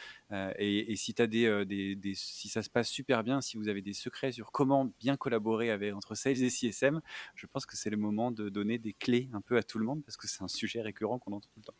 [0.58, 4.32] et, si, as des, si ça se passe super bien, si vous avez des secrets
[4.32, 7.00] sur comment bien collaborer avec, entre sales et CSM,
[7.34, 9.84] je pense que c'est le moment de donner des clés un peu à tout le
[9.84, 11.76] monde parce que c'est un sujet récurrent qu'on entend tout le temps.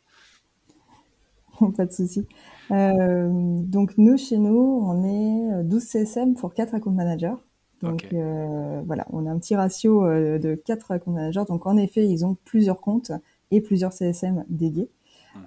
[1.77, 2.27] pas de souci.
[2.71, 7.35] Euh, donc nous, chez nous, on est 12 CSM pour 4 account managers.
[7.81, 11.43] Donc euh, voilà, on a un petit ratio euh, de 4 account managers.
[11.47, 13.11] Donc en effet, ils ont plusieurs comptes
[13.51, 14.89] et plusieurs CSM dédiés.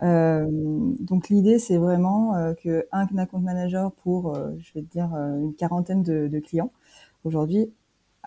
[0.02, 0.96] Mmh.
[1.00, 6.02] donc l'idée, c'est vraiment que un account manager pour, je vais te dire, une quarantaine
[6.02, 6.72] de, clients.
[7.24, 7.72] Aujourd'hui,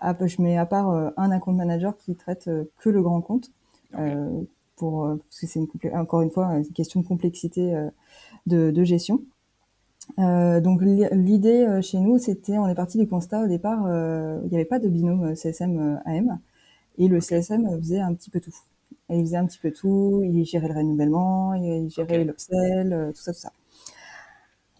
[0.02, 3.52] je mets à part un account manager qui traite que le grand compte
[4.82, 7.88] pour euh, parce que c'est une encore une fois une question de complexité euh,
[8.46, 9.22] de, gestion.
[10.18, 13.82] Euh, donc l'idée chez nous, c'était, on est parti du constat au départ,
[14.42, 16.40] il n'y avait pas de binôme CSM-AM
[16.98, 18.54] et le CSM faisait un petit peu tout.
[19.08, 23.22] Et il faisait un petit peu tout, il gérait le renouvellement, il gérait l'upsell, tout
[23.22, 23.52] ça, tout ça.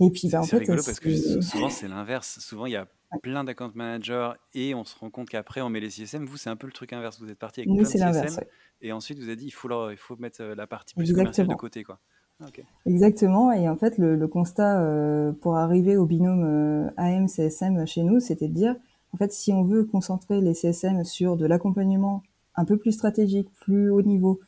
[0.03, 2.39] Et puis, bah, en fait, rigolo parce que souvent c'est l'inverse.
[2.41, 2.89] Souvent il y a
[3.23, 6.25] plein d'account managers et on se rend compte qu'après on met les CSM.
[6.25, 7.21] Vous, c'est un peu le truc inverse.
[7.21, 8.45] Vous êtes parti avec Nous, plein de CSM
[8.83, 11.47] et ensuite vous avez dit il faut, il faut mettre euh, la partie plus commerciale
[11.47, 11.85] de côté.
[11.85, 12.01] Quoi.
[12.41, 12.47] Ah,
[12.87, 13.53] Exactement.
[13.53, 18.49] Et en fait, le, constat euh, pour arriver au binôme euh, AM-CSM chez nous, c'était
[18.49, 18.77] de dire
[19.13, 22.23] en fait, si on veut concentrer les CSM sur de l'accompagnement
[22.57, 24.41] un peu plus stratégique, plus haut niveau,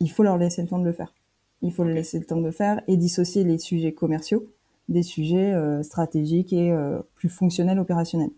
[0.00, 1.14] il faut leur laisser le temps de le faire.
[1.62, 4.46] Il faut leur laisser le temps de le faire et dissocier les sujets commerciaux
[4.88, 8.30] des sujets euh, stratégiques et euh, plus fonctionnels, opérationnels.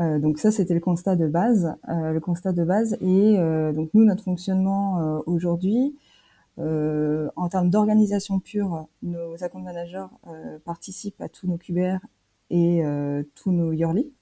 [0.00, 2.96] Euh, donc ça, c'était le constat de base, le constat de base.
[3.00, 3.36] Et
[3.72, 5.96] donc nous, notre fonctionnement aujourd'hui,
[6.58, 10.06] en termes d'organisation pure, nos account managers
[10.64, 11.98] participent à tous nos QBR
[12.50, 12.82] et
[13.36, 14.12] tous nos yearly.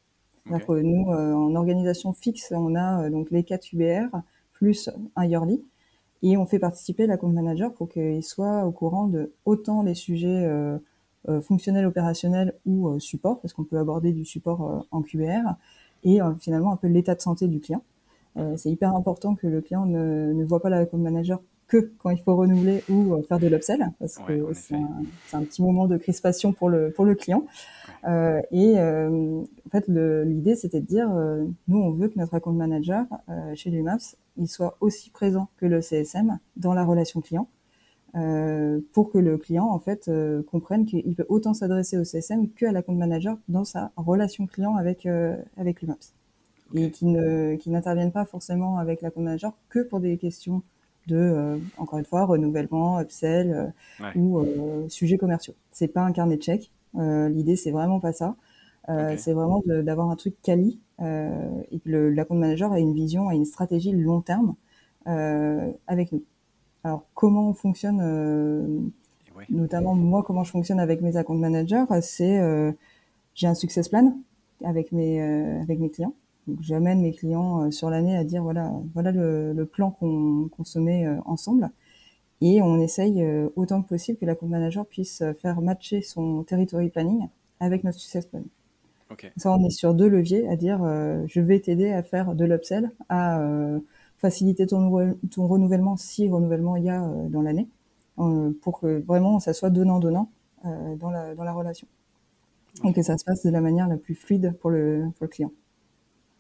[0.44, 4.18] Que nous, en organisation fixe, on a donc les 4 QBR
[4.52, 5.64] plus un yearly.
[6.22, 10.46] Et on fait participer l'account manager pour qu'il soit au courant de autant les sujets
[11.40, 15.54] fonctionnel, opérationnel ou euh, support, parce qu'on peut aborder du support euh, en QBR,
[16.02, 17.82] et finalement un peu l'état de santé du client.
[18.56, 22.10] c'est hyper important que le client ne, ne voit pas la account manager que quand
[22.10, 24.74] il faut renouveler ou faire de l'upsell, parce que c'est
[25.32, 27.46] un, petit moment de crispation pour le, pour le client.
[28.06, 32.34] Euh, et euh, en fait, l'idée, c'était de dire, euh, nous, on veut que notre
[32.34, 33.06] account manager
[33.54, 37.48] chez Lumaps, il soit aussi présent que le CSM dans la relation client.
[38.16, 42.48] Euh, pour que le client en fait euh, comprenne qu'il peut autant s'adresser au CSM
[42.50, 46.12] qu'à la compte manager dans sa relation client avec euh, avec l'UMAPS
[46.74, 50.62] et qui ne qui n'interviennent pas forcément avec la compte manager que pour des questions
[51.08, 53.74] de encore une fois renouvellement, upsell
[54.16, 54.42] ou
[54.88, 55.54] sujets commerciaux.
[55.70, 56.72] C'est pas un carnet de chèques.
[56.94, 58.36] L'idée c'est vraiment pas ça.
[58.88, 63.28] C'est vraiment d'avoir un truc quali et que le, la compte manager a une vision,
[63.28, 64.54] a une stratégie long terme
[65.04, 66.22] avec nous.
[66.84, 68.66] Alors, comment on fonctionne, euh,
[69.48, 72.72] notamment moi, comment je fonctionne avec mes account managers, c'est euh,
[73.34, 74.16] j'ai un success plan
[74.62, 76.14] avec mes euh, avec mes clients.
[76.46, 80.78] Donc, j'amène mes clients sur l'année à dire voilà voilà le, plan qu'on qu'on se
[80.78, 81.70] met ensemble
[82.42, 87.28] et on essaye autant que possible que l'account manager puisse faire matcher son territory planning
[87.60, 88.42] avec notre success plan.
[89.38, 90.80] Ça, on est sur deux leviers à dire
[91.26, 93.40] je vais t'aider à faire de l'upsell, à
[94.24, 94.88] faciliter ton,
[95.36, 97.68] renouvellement si renouvellement il y a euh, dans l'année,
[98.18, 100.30] euh, pour que vraiment ça soit donnant-donnant
[100.64, 101.86] euh, dans, la, dans la relation.
[102.84, 105.28] Et que ça se passe de la manière la plus fluide pour le, pour le
[105.28, 105.52] client.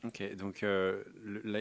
[0.06, 1.02] Ok, donc euh,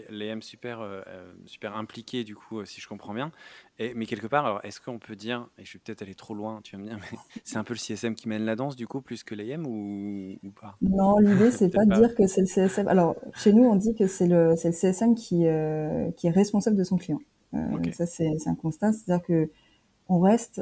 [0.09, 3.31] l'AM super, euh, euh, super impliqué du coup, si je comprends bien.
[3.79, 6.33] Et, mais quelque part, alors est-ce qu'on peut dire, et je vais peut-être aller trop
[6.33, 8.75] loin, tu vas me dire, mais c'est un peu le CSM qui mène la danse
[8.75, 10.77] du coup, plus que l'AM ou, ou, pas?
[10.81, 12.89] Non, l'idée c'est pas, pas de dire que c'est le CSM.
[12.89, 15.45] Alors chez nous, on dit que c'est le, le CSM qui,
[16.17, 17.21] qui est responsable de son client.
[17.93, 19.49] Ça c'est un constat, c'est-à-dire que
[20.09, 20.61] on reste,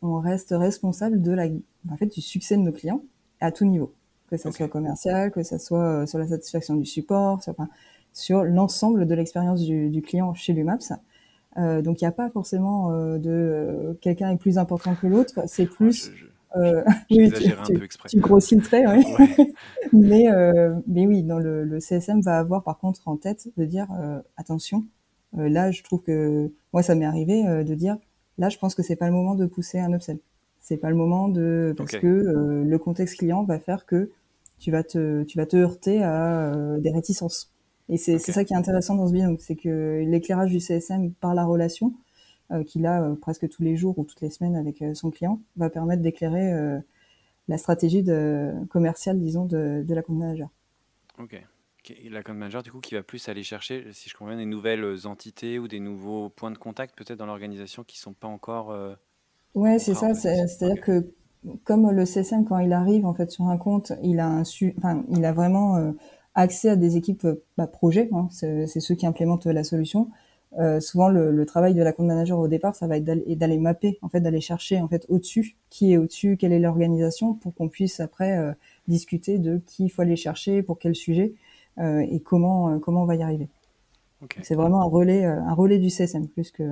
[0.00, 1.46] on reste responsable de la,
[1.90, 3.02] en fait, du succès de nos clients
[3.40, 3.92] à tout niveau
[4.28, 7.68] que ça soit commercial, que ça soit euh, sur la satisfaction du support, sur, enfin,
[8.12, 10.92] sur l'ensemble de l'expérience du, du, client chez l'UMAPS.
[11.58, 15.06] Euh, donc il n'y a pas forcément euh, de euh, quelqu'un est plus important que
[15.06, 16.10] l'autre, c'est ah, plus
[17.10, 18.08] oui, tu, un peu exprès.
[18.08, 19.04] tu grossis le trait, oui.
[19.18, 19.52] Ouais.
[19.92, 20.26] mais,
[20.86, 23.86] mais oui, dans le, le, CSM va avoir par contre en tête de dire
[24.38, 24.86] attention,
[25.34, 27.98] là je trouve que moi ça m'est arrivé de dire
[28.38, 30.18] là je pense que c'est pas le moment de pousser un upsell.
[30.68, 34.10] C'est pas le moment de parce que euh, le contexte client va faire que
[34.58, 37.52] tu vas te tu vas te heurter à euh, des réticences.
[37.88, 41.36] Et c'est ça qui est intéressant dans ce binôme, c'est que l'éclairage du CSM par
[41.36, 41.94] la relation
[42.50, 45.70] euh, qu'il a presque tous les jours ou toutes les semaines avec son client va
[45.70, 46.80] permettre d'éclairer
[47.46, 50.48] la stratégie de commerciale, disons, de, de la compte manager.
[51.20, 51.40] Ok.
[52.10, 54.46] La compte manager, du coup, qui va plus aller chercher, si je comprends bien, des
[54.46, 58.72] nouvelles entités ou des nouveaux points de contact peut-être dans l'organisation qui sont pas encore
[59.56, 60.14] Ouais, c'est ça.
[60.14, 61.12] C'est-à-dire que
[61.64, 64.42] comme le CSM, quand il arrive en fait sur un compte, il a un
[64.78, 65.92] enfin, il a vraiment euh,
[66.34, 68.08] accès à des équipes euh, bah, projets.
[68.12, 70.10] Hein, c'est ceux qui implémentent la solution.
[70.58, 73.58] Euh, souvent, le, le, travail de la compte manager au départ, ça va être d'aller
[73.58, 77.54] mapper, en fait, d'aller chercher en fait au-dessus, qui est au-dessus, quelle est l'organisation, pour
[77.54, 78.52] qu'on puisse après euh,
[78.88, 81.34] discuter de qui il faut aller chercher, pour quel sujet
[81.78, 83.50] et comment comment on va y arriver.
[84.22, 84.40] Okay.
[84.42, 86.62] C'est vraiment un relais un relais du CSM plus que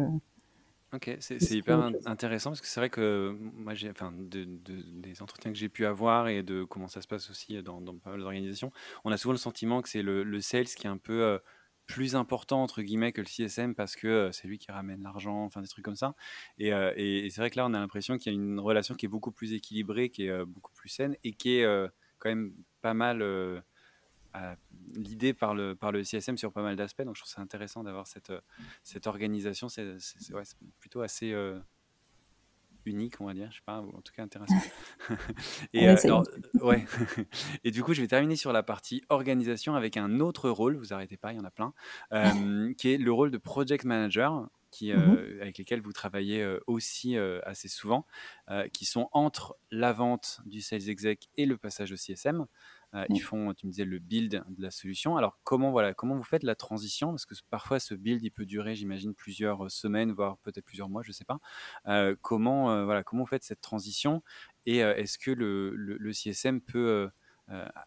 [0.95, 5.51] Ok, c'est hyper intéressant parce que c'est vrai que moi, j'ai, enfin, de, des entretiens
[5.51, 8.71] que j'ai pu avoir et de comment ça se passe aussi dans, pas mal d'organisations,
[9.05, 11.39] on a souvent le sentiment que c'est le, le sales qui est un peu euh,
[11.87, 15.45] plus important entre guillemets que le CSM parce que euh, c'est lui qui ramène l'argent,
[15.45, 16.15] enfin des trucs comme ça.
[16.59, 18.95] Et, euh, et, c'est vrai que là, on a l'impression qu'il y a une relation
[18.95, 21.89] qui est beaucoup plus équilibrée, qui est beaucoup plus saine et qui est
[22.21, 23.21] quand même pas mal
[24.95, 27.03] l'idée par le, par le CSM sur pas mal d'aspects.
[27.03, 28.41] Donc je trouve ça intéressant d'avoir cette, euh,
[28.83, 29.69] cette organisation.
[29.69, 29.85] C'est
[30.33, 30.43] ouais,
[30.79, 31.59] plutôt assez euh,
[32.85, 33.51] unique, on va dire.
[33.51, 34.55] Je sais pas, en tout cas intéressant.
[35.73, 36.23] et, euh,
[36.61, 36.85] ouais.
[37.65, 40.77] et du coup, je vais terminer sur la partie organisation avec un autre rôle.
[40.77, 41.73] Vous arrêtez pas, il y en a plein,
[42.75, 44.49] qui est le rôle de project manager.
[44.71, 48.07] Qui, mmh avec lesquels vous travaillez aussi assez souvent,
[48.73, 52.47] qui sont entre la vente du sales exec et le passage au CSM.
[52.95, 55.17] Euh, ils font, tu me disais, le build de la solution.
[55.17, 57.11] Alors, comment, voilà, comment vous faites la transition?
[57.11, 61.03] Parce que parfois, ce build, il peut durer, j'imagine, plusieurs semaines, voire peut-être plusieurs mois,
[61.03, 61.39] je ne sais pas.
[61.87, 64.23] Euh, comment, euh, voilà, comment vous faites cette transition?
[64.67, 67.11] Et est-ce que le, le, CSM peut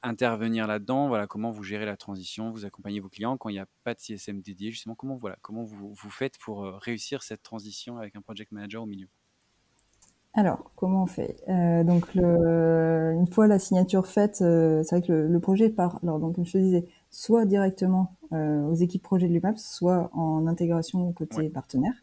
[0.03, 1.07] intervenir là-dedans?
[1.07, 2.51] Voilà, comment vous gérez la transition?
[2.51, 5.37] Vous accompagnez vos clients quand il n'y a pas de CSM dédié Justement, comment, voilà,
[5.41, 9.07] comment vous, vous faites pour réussir cette transition avec un project manager au milieu?
[10.37, 11.35] Alors, comment on fait?
[11.49, 15.67] Euh, Donc, le, une fois la signature faite, euh, c'est vrai que le, le, projet
[15.69, 19.59] part, alors donc comme je te disais, soit directement euh, aux équipes projet de l'UMAPS,
[19.59, 21.93] soit en intégration côté partenaire.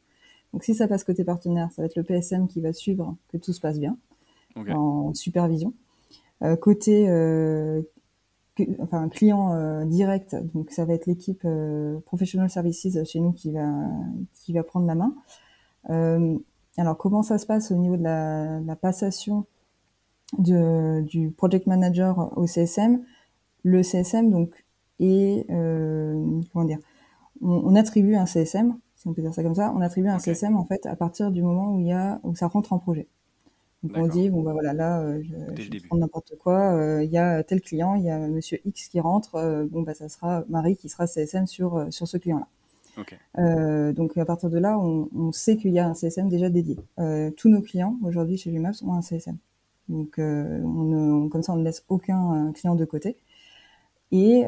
[0.53, 3.37] Donc, si ça passe côté partenaire, ça va être le PSM qui va suivre que
[3.37, 3.97] tout se passe bien
[4.57, 4.73] okay.
[4.73, 5.73] en supervision.
[6.61, 7.09] Côté
[8.81, 11.47] enfin client direct, donc ça va être l'équipe
[12.05, 13.71] Professional Services chez nous qui va
[14.35, 15.15] qui va prendre la main.
[16.81, 19.47] Alors, comment ça se passe au niveau de la, la passation
[20.39, 23.05] de, du project manager au CSM
[23.63, 24.65] Le CSM, donc,
[25.01, 26.79] est, comment dire,
[27.41, 30.57] on, attribue un CSM, si on peut dire ça comme ça, on attribue un CSM,
[30.57, 33.07] en fait, à partir du moment où il y a, où ça rentre en projet.
[33.85, 37.05] Donc on dit bon bah voilà là euh, je, je vais prendre n'importe quoi, euh,
[37.05, 39.93] il y a tel client, il y a Monsieur X qui rentre, euh, bon bah
[39.93, 42.47] ça sera Marie qui sera CSM sur sur ce client
[42.97, 43.17] Okay.
[43.95, 46.79] donc à partir de là, on, on sait qu'il y a un CSM déjà dédié.
[47.37, 49.37] tous nos clients aujourd'hui chez Lumaps ont un CSM.
[49.89, 53.17] Donc on, comme ça on ne laisse aucun client de côté.
[54.13, 54.45] Et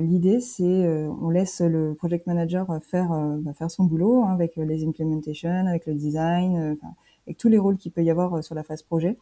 [0.00, 0.88] l'idée, c'est
[1.20, 3.10] on laisse le project manager faire
[3.40, 6.78] bah, faire son boulot hein, avec les implementations, avec le design,
[7.26, 9.16] avec tous les rôles qu'il peut y avoir euh, sur la phase projet.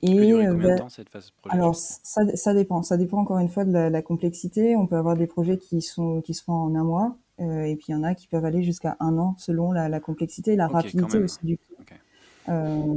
[0.00, 1.54] Et euh, combien de bah, temps cette phase projet?
[1.54, 4.76] Alors ça, ça, dépend, ça dépend encore une fois de la, complexité.
[4.76, 7.76] On peut avoir des projets qui sont qui se font en un mois, euh, et
[7.76, 10.56] puis il y en a qui peuvent aller jusqu'à un an selon la, complexité et
[10.56, 11.78] la rapidité aussi du client.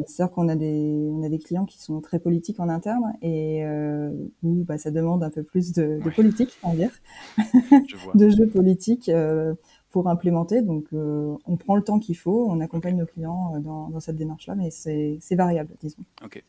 [0.08, 3.64] C'est-à-dire qu'on a des on a des clients qui sont très politiques en interne et
[4.44, 6.92] où bah, ça demande un peu plus de, politique, on va dire,
[8.16, 9.12] de jeux politiques
[9.92, 10.62] pour implémenter.
[10.62, 14.16] Donc, euh, on prend le temps qu'il faut, on accompagne nos clients euh, dans, cette
[14.16, 16.04] démarche-là, mais c'est variable, disons.
[16.24, 16.44] Ok.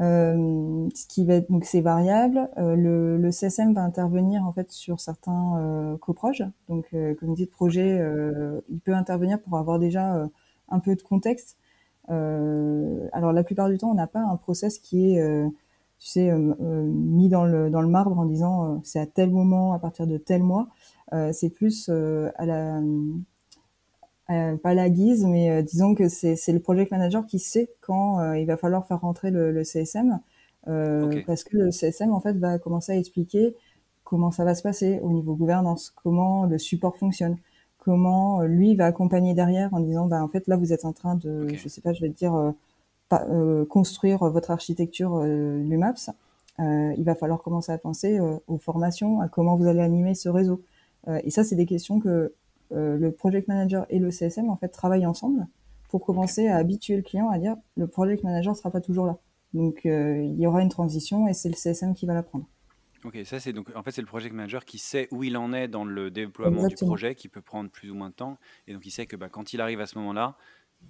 [0.00, 2.50] Euh, ce qui va être donc c'est variable.
[2.56, 6.44] le, le, CSM va intervenir en fait sur certains euh, coproges.
[6.68, 8.00] Donc, comité de projet,
[8.68, 10.28] il peut intervenir pour avoir déjà
[10.68, 11.56] un peu de contexte.
[12.08, 15.50] alors, la plupart du temps, on n'a pas un process qui est
[15.98, 19.78] tu sais, mis dans le, dans le marbre en disant c'est à tel moment, à
[19.78, 20.68] partir de tel mois.
[21.12, 22.80] Euh, c'est plus euh, à la
[24.28, 28.46] pas la guise, mais euh, disons que c'est le project manager qui sait quand il
[28.46, 30.20] va falloir faire rentrer le, le CSM,
[30.64, 33.54] parce que le CSM en fait va commencer à expliquer
[34.04, 37.36] comment ça va se passer au niveau gouvernance, comment le support fonctionne,
[37.78, 41.14] comment lui va accompagner derrière en disant bah en fait là vous êtes en train
[41.16, 42.52] de, je sais pas, je vais te dire
[43.12, 46.10] euh, construire votre architecture euh, Lumaps.
[46.58, 50.28] Euh, il va falloir commencer à penser aux formations, à comment vous allez animer ce
[50.28, 50.62] réseau.
[51.08, 52.34] Euh, et ça, c'est des questions que euh,
[52.70, 55.46] le project manager et le CSM en fait travaillent ensemble
[55.88, 59.18] pour commencer à habituer le client à dire le project manager sera pas toujours là.
[59.54, 62.46] Donc euh, il y aura une transition et c'est le CSM qui va la prendre.
[63.04, 65.52] Ok, ça c'est donc en fait c'est le project manager qui sait où il en
[65.52, 68.72] est dans le déploiement du projet, qui peut prendre plus ou moins de temps, et
[68.72, 70.36] donc il sait que bah, quand il arrive à ce moment-là,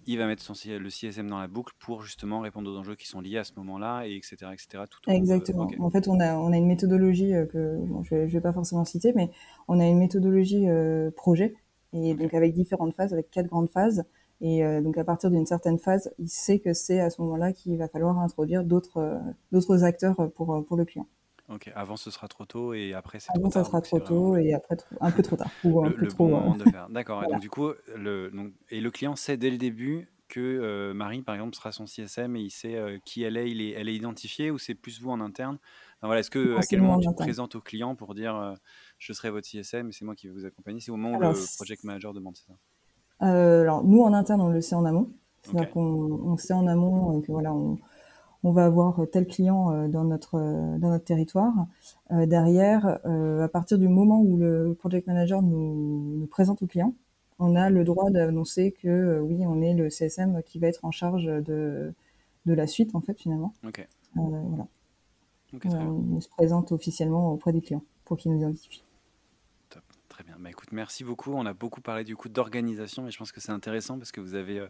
[0.06, 3.06] il va mettre son, le CSM dans la boucle pour justement répondre aux enjeux qui
[3.06, 4.36] sont liés à ce moment-là, et etc.
[4.52, 4.84] etc.
[4.88, 5.68] Tout Exactement.
[5.78, 8.84] En fait, on a, on a une méthodologie euh, que je ne vais, pas forcément
[8.84, 9.30] citer, mais
[9.68, 11.54] on a une méthodologie euh, projet,
[11.92, 14.04] et donc avec différentes phases, avec quatre grandes phases.
[14.40, 17.52] Et euh, donc à partir d'une certaine phase, il sait que c'est à ce moment-là
[17.52, 19.18] qu'il va falloir introduire d'autres
[19.52, 21.06] d'autres acteurs pour, pour le client.
[21.48, 23.52] Ok, avant ce sera trop tôt et après c'est trop tard.
[23.52, 25.50] ça sera trop tôt et après un peu trop tard.
[25.64, 26.88] Ou un peu trop, moment de faire.
[26.90, 27.22] D'accord.
[27.22, 30.92] Et donc du coup, le, donc, et le client sait dès le début que euh,
[30.92, 33.70] Marie, par exemple, sera son CSM et il sait euh, qui elle est, il est,
[33.70, 35.58] elle est identifiée ou c'est plus vous en interne?
[36.02, 38.54] Voilà, Est-ce que à quel moment tu te présentes au client pour dire euh,
[38.98, 41.20] je serai votre CSM et c'est moi qui vais vous accompagner C'est au moment où
[41.20, 42.56] le project manager demande, c'est ça?
[43.18, 45.10] Alors nous en interne, on le sait en amont.
[45.42, 47.78] C'est-à-dire qu'on on sait en amont que voilà, on,
[48.42, 51.66] on va avoir tel client euh, dans notre euh, dans notre territoire.
[52.12, 56.94] Euh, derrière, à partir du moment où le project manager nous, nous présente au client,
[57.38, 60.90] on a le droit d'annoncer que oui, on est le CSM qui va être en
[60.90, 61.92] charge de
[62.46, 63.52] de la suite en fait finalement.
[63.66, 63.86] Ok.
[64.14, 64.66] voilà.
[65.64, 68.85] on se présente officiellement auprès du client pour qu'il nous identifie.
[70.16, 70.36] Très bien.
[70.38, 71.34] Bah, écoute, merci beaucoup.
[71.34, 74.22] On a beaucoup parlé du coup d'organisation, et je pense que c'est intéressant parce que
[74.22, 74.66] vous avez,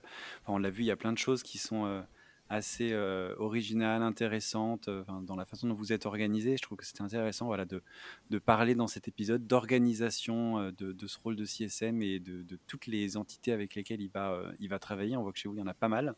[0.49, 2.05] on l'a vu, il y a plein de choses qui sont
[2.49, 6.57] assez euh, originale, intéressante euh, dans la façon dont vous êtes organisé.
[6.57, 7.83] Je trouve que c'était intéressant voilà, de,
[8.31, 12.43] de, parler dans cet épisode d'organisation euh, de, de, ce rôle de CSM et de,
[12.43, 15.17] de, toutes les entités avec lesquelles il va, il va travailler.
[15.17, 16.15] On voit que chez vous, il y en a pas mal.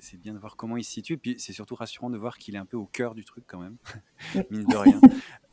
[0.00, 1.14] C'est bien de voir comment il se situe.
[1.14, 3.44] Et puis, c'est surtout rassurant de voir qu'il est un peu au cœur du truc
[3.46, 3.76] quand même,
[4.50, 5.00] mine de rien.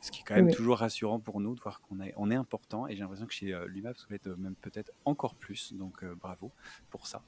[0.00, 2.34] Ce qui est quand même toujours rassurant pour nous de voir qu'on est, on est
[2.34, 2.86] important.
[2.86, 5.72] Et j'ai l'impression que chez euh, l'UMAP, va être même peut-être encore plus.
[5.74, 6.52] Donc, bravo
[6.90, 7.22] pour ça.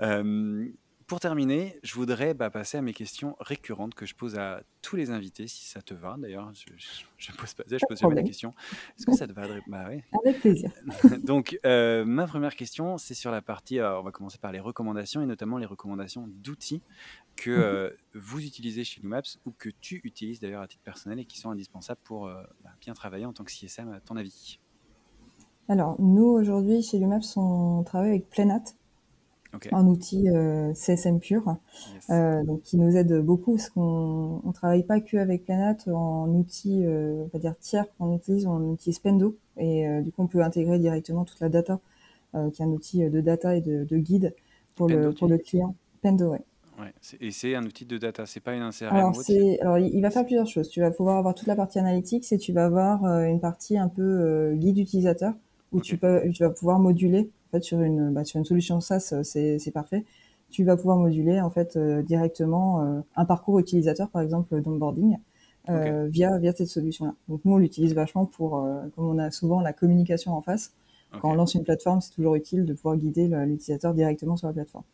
[0.00, 0.68] Euh,
[1.12, 4.96] pour terminer, je voudrais bah, passer à mes questions récurrentes que je pose à tous
[4.96, 6.16] les invités, si ça te va.
[6.18, 8.54] D'ailleurs, je, ne pose pas, je pose jamais la question.
[8.98, 9.90] Est-ce que ça te va bah,
[10.24, 10.70] Avec plaisir.
[11.22, 13.78] Donc, euh, ma première question, c'est sur la partie.
[13.78, 16.80] Euh, on va commencer par les recommandations et notamment les recommandations d'outils
[17.36, 17.62] que mhm.
[17.62, 21.38] euh, vous utilisez chez Lumaps ou que tu utilises d'ailleurs à titre personnel et qui
[21.38, 22.24] sont indispensables pour
[22.64, 24.58] bah, bien travailler en tant que CSM, à ton avis?
[25.68, 28.62] Alors, nous aujourd'hui chez Lumaps, on travaille avec Plenat
[29.72, 31.56] un outil euh, CSM pur,
[32.10, 36.28] euh, donc qui nous aide beaucoup parce qu'on on travaille pas que avec Planat en
[36.28, 40.26] outil, euh, on va dire tiers, on utilise, on utilise Pendo et du coup on
[40.26, 41.80] peut intégrer directement toute la data,
[42.32, 44.34] qui est un outil de data et de, de guide
[44.76, 45.74] pour, le, pour le client.
[46.00, 46.40] Pendo, ouais.
[46.80, 49.22] ouais et c'est un outil de data, c'est pas une CRM alors,
[49.60, 50.70] alors, il va faire plusieurs choses.
[50.70, 53.88] Tu vas pouvoir avoir toute la partie analytics et tu vas avoir une partie un
[53.88, 55.34] peu guide utilisateur
[55.72, 57.30] où tu, peux, tu vas pouvoir moduler.
[57.52, 60.04] Fait, sur une, bah, sur une solution SaaS, c'est parfait
[60.52, 65.16] tu vas pouvoir moduler en fait euh, directement euh, un parcours utilisateur, par exemple d'onboarding,
[65.68, 67.14] euh, via via cette solution-là.
[67.28, 70.72] Donc nous on l'utilise vachement pour, comme on a souvent la communication en face.
[71.20, 74.54] Quand on lance une plateforme, c'est toujours utile de pouvoir guider l'utilisateur directement sur la
[74.54, 74.84] plateforme.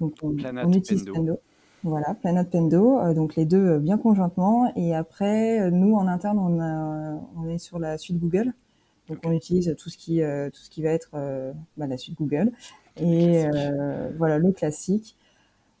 [0.00, 0.32] Donc on,
[0.72, 1.38] utilise Pendo.
[1.82, 4.72] Voilà, Planet Pendo, donc les deux bien conjointement.
[4.76, 8.54] Et après, nous en interne, on, a, on est sur la suite Google.
[9.08, 11.10] Donc on utilise tout ce qui tout ce qui va être
[11.76, 12.52] bah, la suite Google.
[12.96, 15.16] Et euh, voilà, le classique.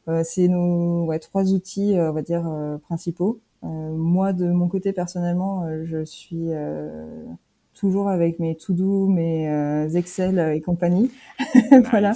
[0.08, 2.50] Euh, c'est nos ouais, trois outils, euh, on va dire,
[2.82, 3.40] principaux.
[3.62, 6.50] moi, de mon côté, personnellement, je suis
[7.74, 11.10] toujours avec mes to-do, mes Excel et compagnie.
[11.90, 12.12] voilà.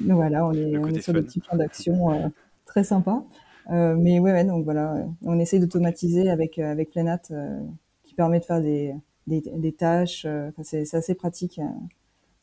[0.00, 2.32] Voilà, on est, on est sur des petits plans d'action
[2.64, 3.24] très sympas.
[3.70, 7.20] Euh, mais ouais, ouais, donc voilà, on essaie d'automatiser avec avec Planat,
[8.04, 8.94] qui permet de faire des
[9.28, 10.26] des, des tâches.
[10.26, 11.60] Enfin, c'est assez pratique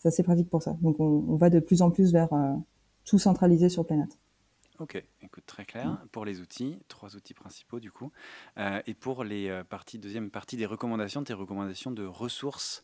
[0.05, 0.77] c'est assez pratique pour ça.
[0.81, 2.53] Donc on, va de plus en plus vers euh,
[3.05, 4.19] tout centraliser sur Planet.
[4.77, 6.05] Ok, écoute, très clair.
[6.11, 8.11] Pour les outils, trois outils principaux du coup.
[8.59, 12.83] Euh, et pour les euh, parties, deuxième partie des recommandations, tes recommandations de ressources,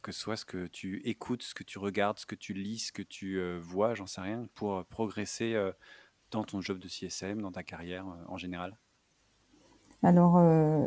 [0.00, 2.78] que ce soit ce que tu écoutes, ce que tu regardes, ce que tu lis,
[2.78, 5.54] ce que tu vois, j'en sais rien, pour progresser
[6.30, 8.78] dans ton job de CSM, dans ta carrière en général?
[10.02, 10.32] Alors,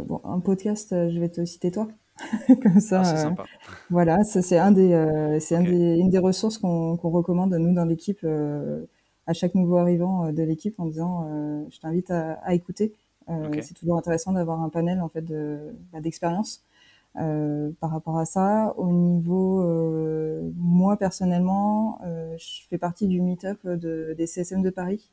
[0.05, 1.88] bon, un podcast, je vais te citer toi.
[2.63, 3.32] Comme ça, ah, euh,
[3.89, 7.86] voilà, c'est un des, euh, c'est un des, une des ressources qu'on recommande nous dans
[7.86, 8.86] l'équipe euh,
[9.28, 11.28] à chaque nouveau arrivant de l'équipe en disant,
[11.70, 12.93] je t'invite à, à écouter.
[13.61, 15.59] C'est toujours intéressant d'avoir un panel en fait de
[15.91, 16.63] bah, d'expérience
[17.13, 18.74] par rapport à ça.
[18.78, 19.61] Au niveau,
[20.55, 21.99] moi personnellement,
[22.38, 25.09] je fais partie du meet-up de, des CSM de Paris.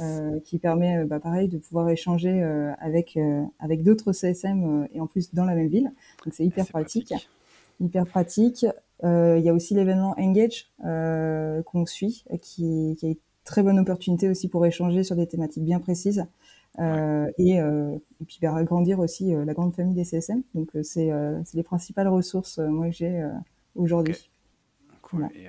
[0.00, 3.18] Euh, qui permet, euh, bah, pareil, de pouvoir échanger euh, avec
[3.60, 5.92] avec d'autres CSM et en plus dans la même ville.
[6.24, 7.14] Donc c'est hyper pratique,
[7.80, 8.66] hyper pratique.
[9.02, 14.28] Il y a aussi l'événement Engage qu'on suit, qui, qui a une très bonne opportunité
[14.28, 16.26] aussi pour échanger sur des thématiques bien précises.
[16.78, 20.42] Et, et, puis bah, agrandir aussi la grande famille des CSM.
[20.54, 21.10] Donc c'est
[21.54, 23.24] les principales ressources moi que j'ai
[23.74, 24.30] aujourd'hui.
[25.02, 25.28] Cool.
[25.34, 25.46] Et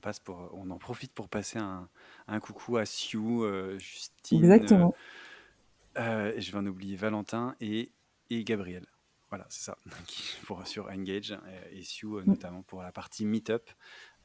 [0.00, 1.88] en passe pour, on en profite pour passer un,
[2.26, 4.38] un coucou à Sue, euh, Justine.
[4.38, 4.94] Exactement.
[5.98, 7.92] Euh, et je vais en oublier Valentin et,
[8.30, 8.86] et Gabriel.
[9.28, 9.76] Voilà, c'est ça,
[10.46, 11.36] pour, sur Engage
[11.70, 12.24] et, Sue mm.
[12.26, 13.68] notamment pour la partie Meetup,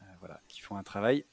[0.01, 1.25] euh, voilà, qui font un travail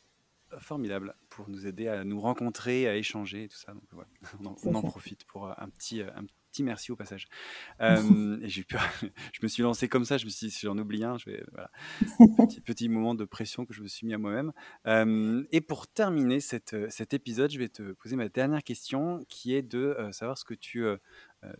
[0.58, 3.72] formidable pour nous aider à nous rencontrer, à échanger et tout ça.
[3.72, 4.10] Donc voilà,
[4.64, 7.26] on, en, profite pour un petit, un petit merci au passage.
[7.80, 8.80] Euh, et j'ai peur,
[9.32, 11.30] je me suis lancé comme ça, je me suis dit, si j'en oublie un, je
[11.30, 11.70] vais, voilà,
[12.46, 14.52] petit, petit moment de pression que je me suis mis à moi-même.
[14.86, 19.54] Euh, et pour terminer cette, cet épisode, je vais te poser ma dernière question, qui
[19.54, 20.96] est de euh, savoir ce que tu euh,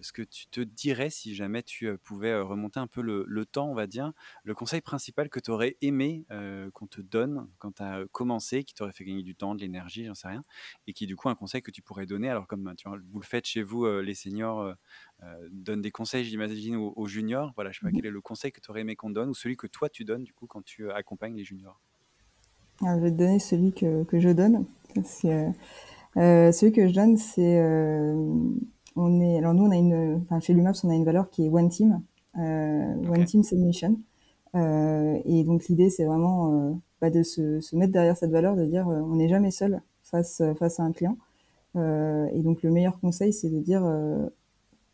[0.01, 3.45] ce que tu te dirais si jamais tu euh, pouvais euh, remonter un peu le,
[3.45, 4.12] temps, on va dire,
[4.45, 6.24] le conseil principal que tu aurais aimé
[6.72, 10.05] qu'on te donne quand tu as commencé, qui t'aurait fait gagner du temps, de l'énergie,
[10.05, 10.43] j'en sais rien,
[10.87, 13.20] et qui du coup un conseil que tu pourrais donner, alors comme tu vois, vous
[13.20, 14.74] le faites chez vous, les seniors
[15.51, 18.53] donnent des conseils, j'imagine, aux, juniors, voilà, je sais pas mmh quel est le conseil
[18.53, 20.47] que tu aurais aimé qu'on te donne, ou celui que toi tu donnes du coup
[20.47, 21.80] quand tu accompagnes les juniors?
[22.80, 24.64] je vais te donner celui que, que je donne.
[25.05, 27.61] celui que je donne, c'est
[28.97, 31.47] on est, alors nous, on a une, enfin, chez l'UMAPS, on a une valeur qui
[31.47, 32.03] est one team,
[32.38, 33.99] euh, one team submission.
[34.55, 38.57] Euh, et donc l'idée, c'est vraiment euh, bah, de se, se, mettre derrière cette valeur,
[38.57, 41.16] de dire, on n'est jamais seul face face à un client.
[41.76, 43.82] et donc le meilleur conseil, c'est de dire,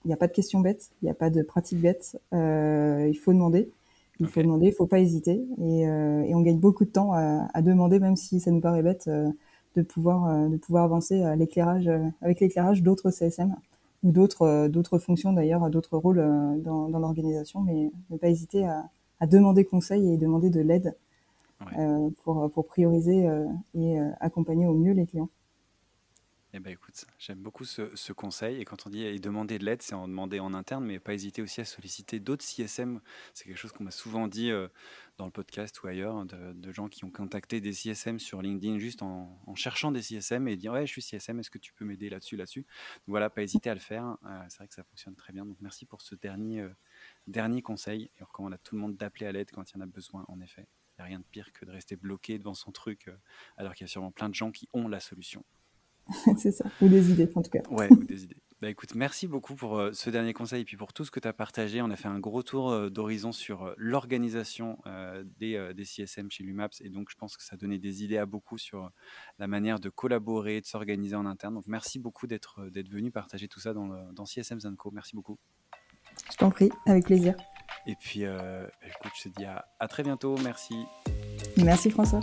[0.05, 2.21] il n'y a pas de questions bêtes, il n'y a pas de pratique bête.
[2.33, 3.71] il faut demander.
[4.21, 7.49] Il faut demander, il faut pas hésiter, et, et, on gagne beaucoup de temps à,
[7.55, 9.09] à, demander, même si ça nous paraît bête,
[9.77, 11.89] de pouvoir de pouvoir avancer à l'éclairage
[12.21, 13.55] avec l'éclairage d'autres CSM
[14.03, 18.29] ou d'autres euh, d'autres fonctions d'ailleurs, d'autres rôles euh, dans, dans l'organisation, mais ne pas
[18.29, 18.89] hésiter à,
[19.21, 20.97] à, demander conseil et demander de l'aide
[21.77, 23.27] euh, pour, pour prioriser
[23.75, 25.29] et accompagner au mieux les clients.
[26.55, 28.61] Eh ben écoute, j'aime beaucoup ce, ce, conseil.
[28.61, 31.43] Et quand on dit demander de l'aide, c'est en demander en interne, mais pas hésiter
[31.43, 33.01] aussi à solliciter d'autres CSM.
[33.35, 34.51] C'est quelque chose qu'on m'a souvent dit
[35.19, 39.03] dans le podcast ou ailleurs, de, gens qui ont contacté des CSM sur LinkedIn juste
[39.03, 42.09] en, cherchant des CSM et dire ouais je suis CSM, est-ce que tu peux m'aider
[42.09, 42.65] là-dessus, là-dessus?
[43.09, 44.17] voilà, pas hésiter à le faire.
[44.25, 45.45] Euh, c'est vrai que ça fonctionne très bien.
[45.45, 46.71] Donc merci pour ce dernier euh,
[47.27, 48.11] dernier conseil.
[48.17, 49.87] Et on recommande à tout le monde d'appeler à l'aide quand il y en a
[49.87, 50.25] besoin.
[50.29, 53.09] En effet, il n'y a rien de pire que de rester bloqué devant son truc
[53.09, 53.17] euh,
[53.57, 55.45] alors qu'il y a sûrement plein de gens qui ont la solution.
[56.39, 57.63] c'est ça, ou des idées en tout cas.
[57.71, 58.38] Ouais, ou des idées.
[58.61, 61.29] Bah écoute, merci beaucoup pour ce dernier conseil et puis pour tout ce que tu
[61.29, 61.81] as partagé.
[61.81, 64.79] On a fait un gros tour d'horizon sur l'organisation
[65.39, 68.19] des, des CSM chez l'UMAPS et donc je pense que ça a donné des idées
[68.19, 68.91] à beaucoup sur
[69.39, 71.55] la manière de collaborer, de s'organiser en interne.
[71.55, 74.91] Donc merci beaucoup d'être venu partager tout ça dans, le, dans CSM Zanco.
[74.91, 75.39] Merci beaucoup.
[76.33, 77.37] Je t'en prie, avec plaisir.
[77.87, 80.37] Et puis, bah écoute, je te dis à, à très bientôt.
[80.39, 80.75] Merci.
[81.57, 82.23] Merci François.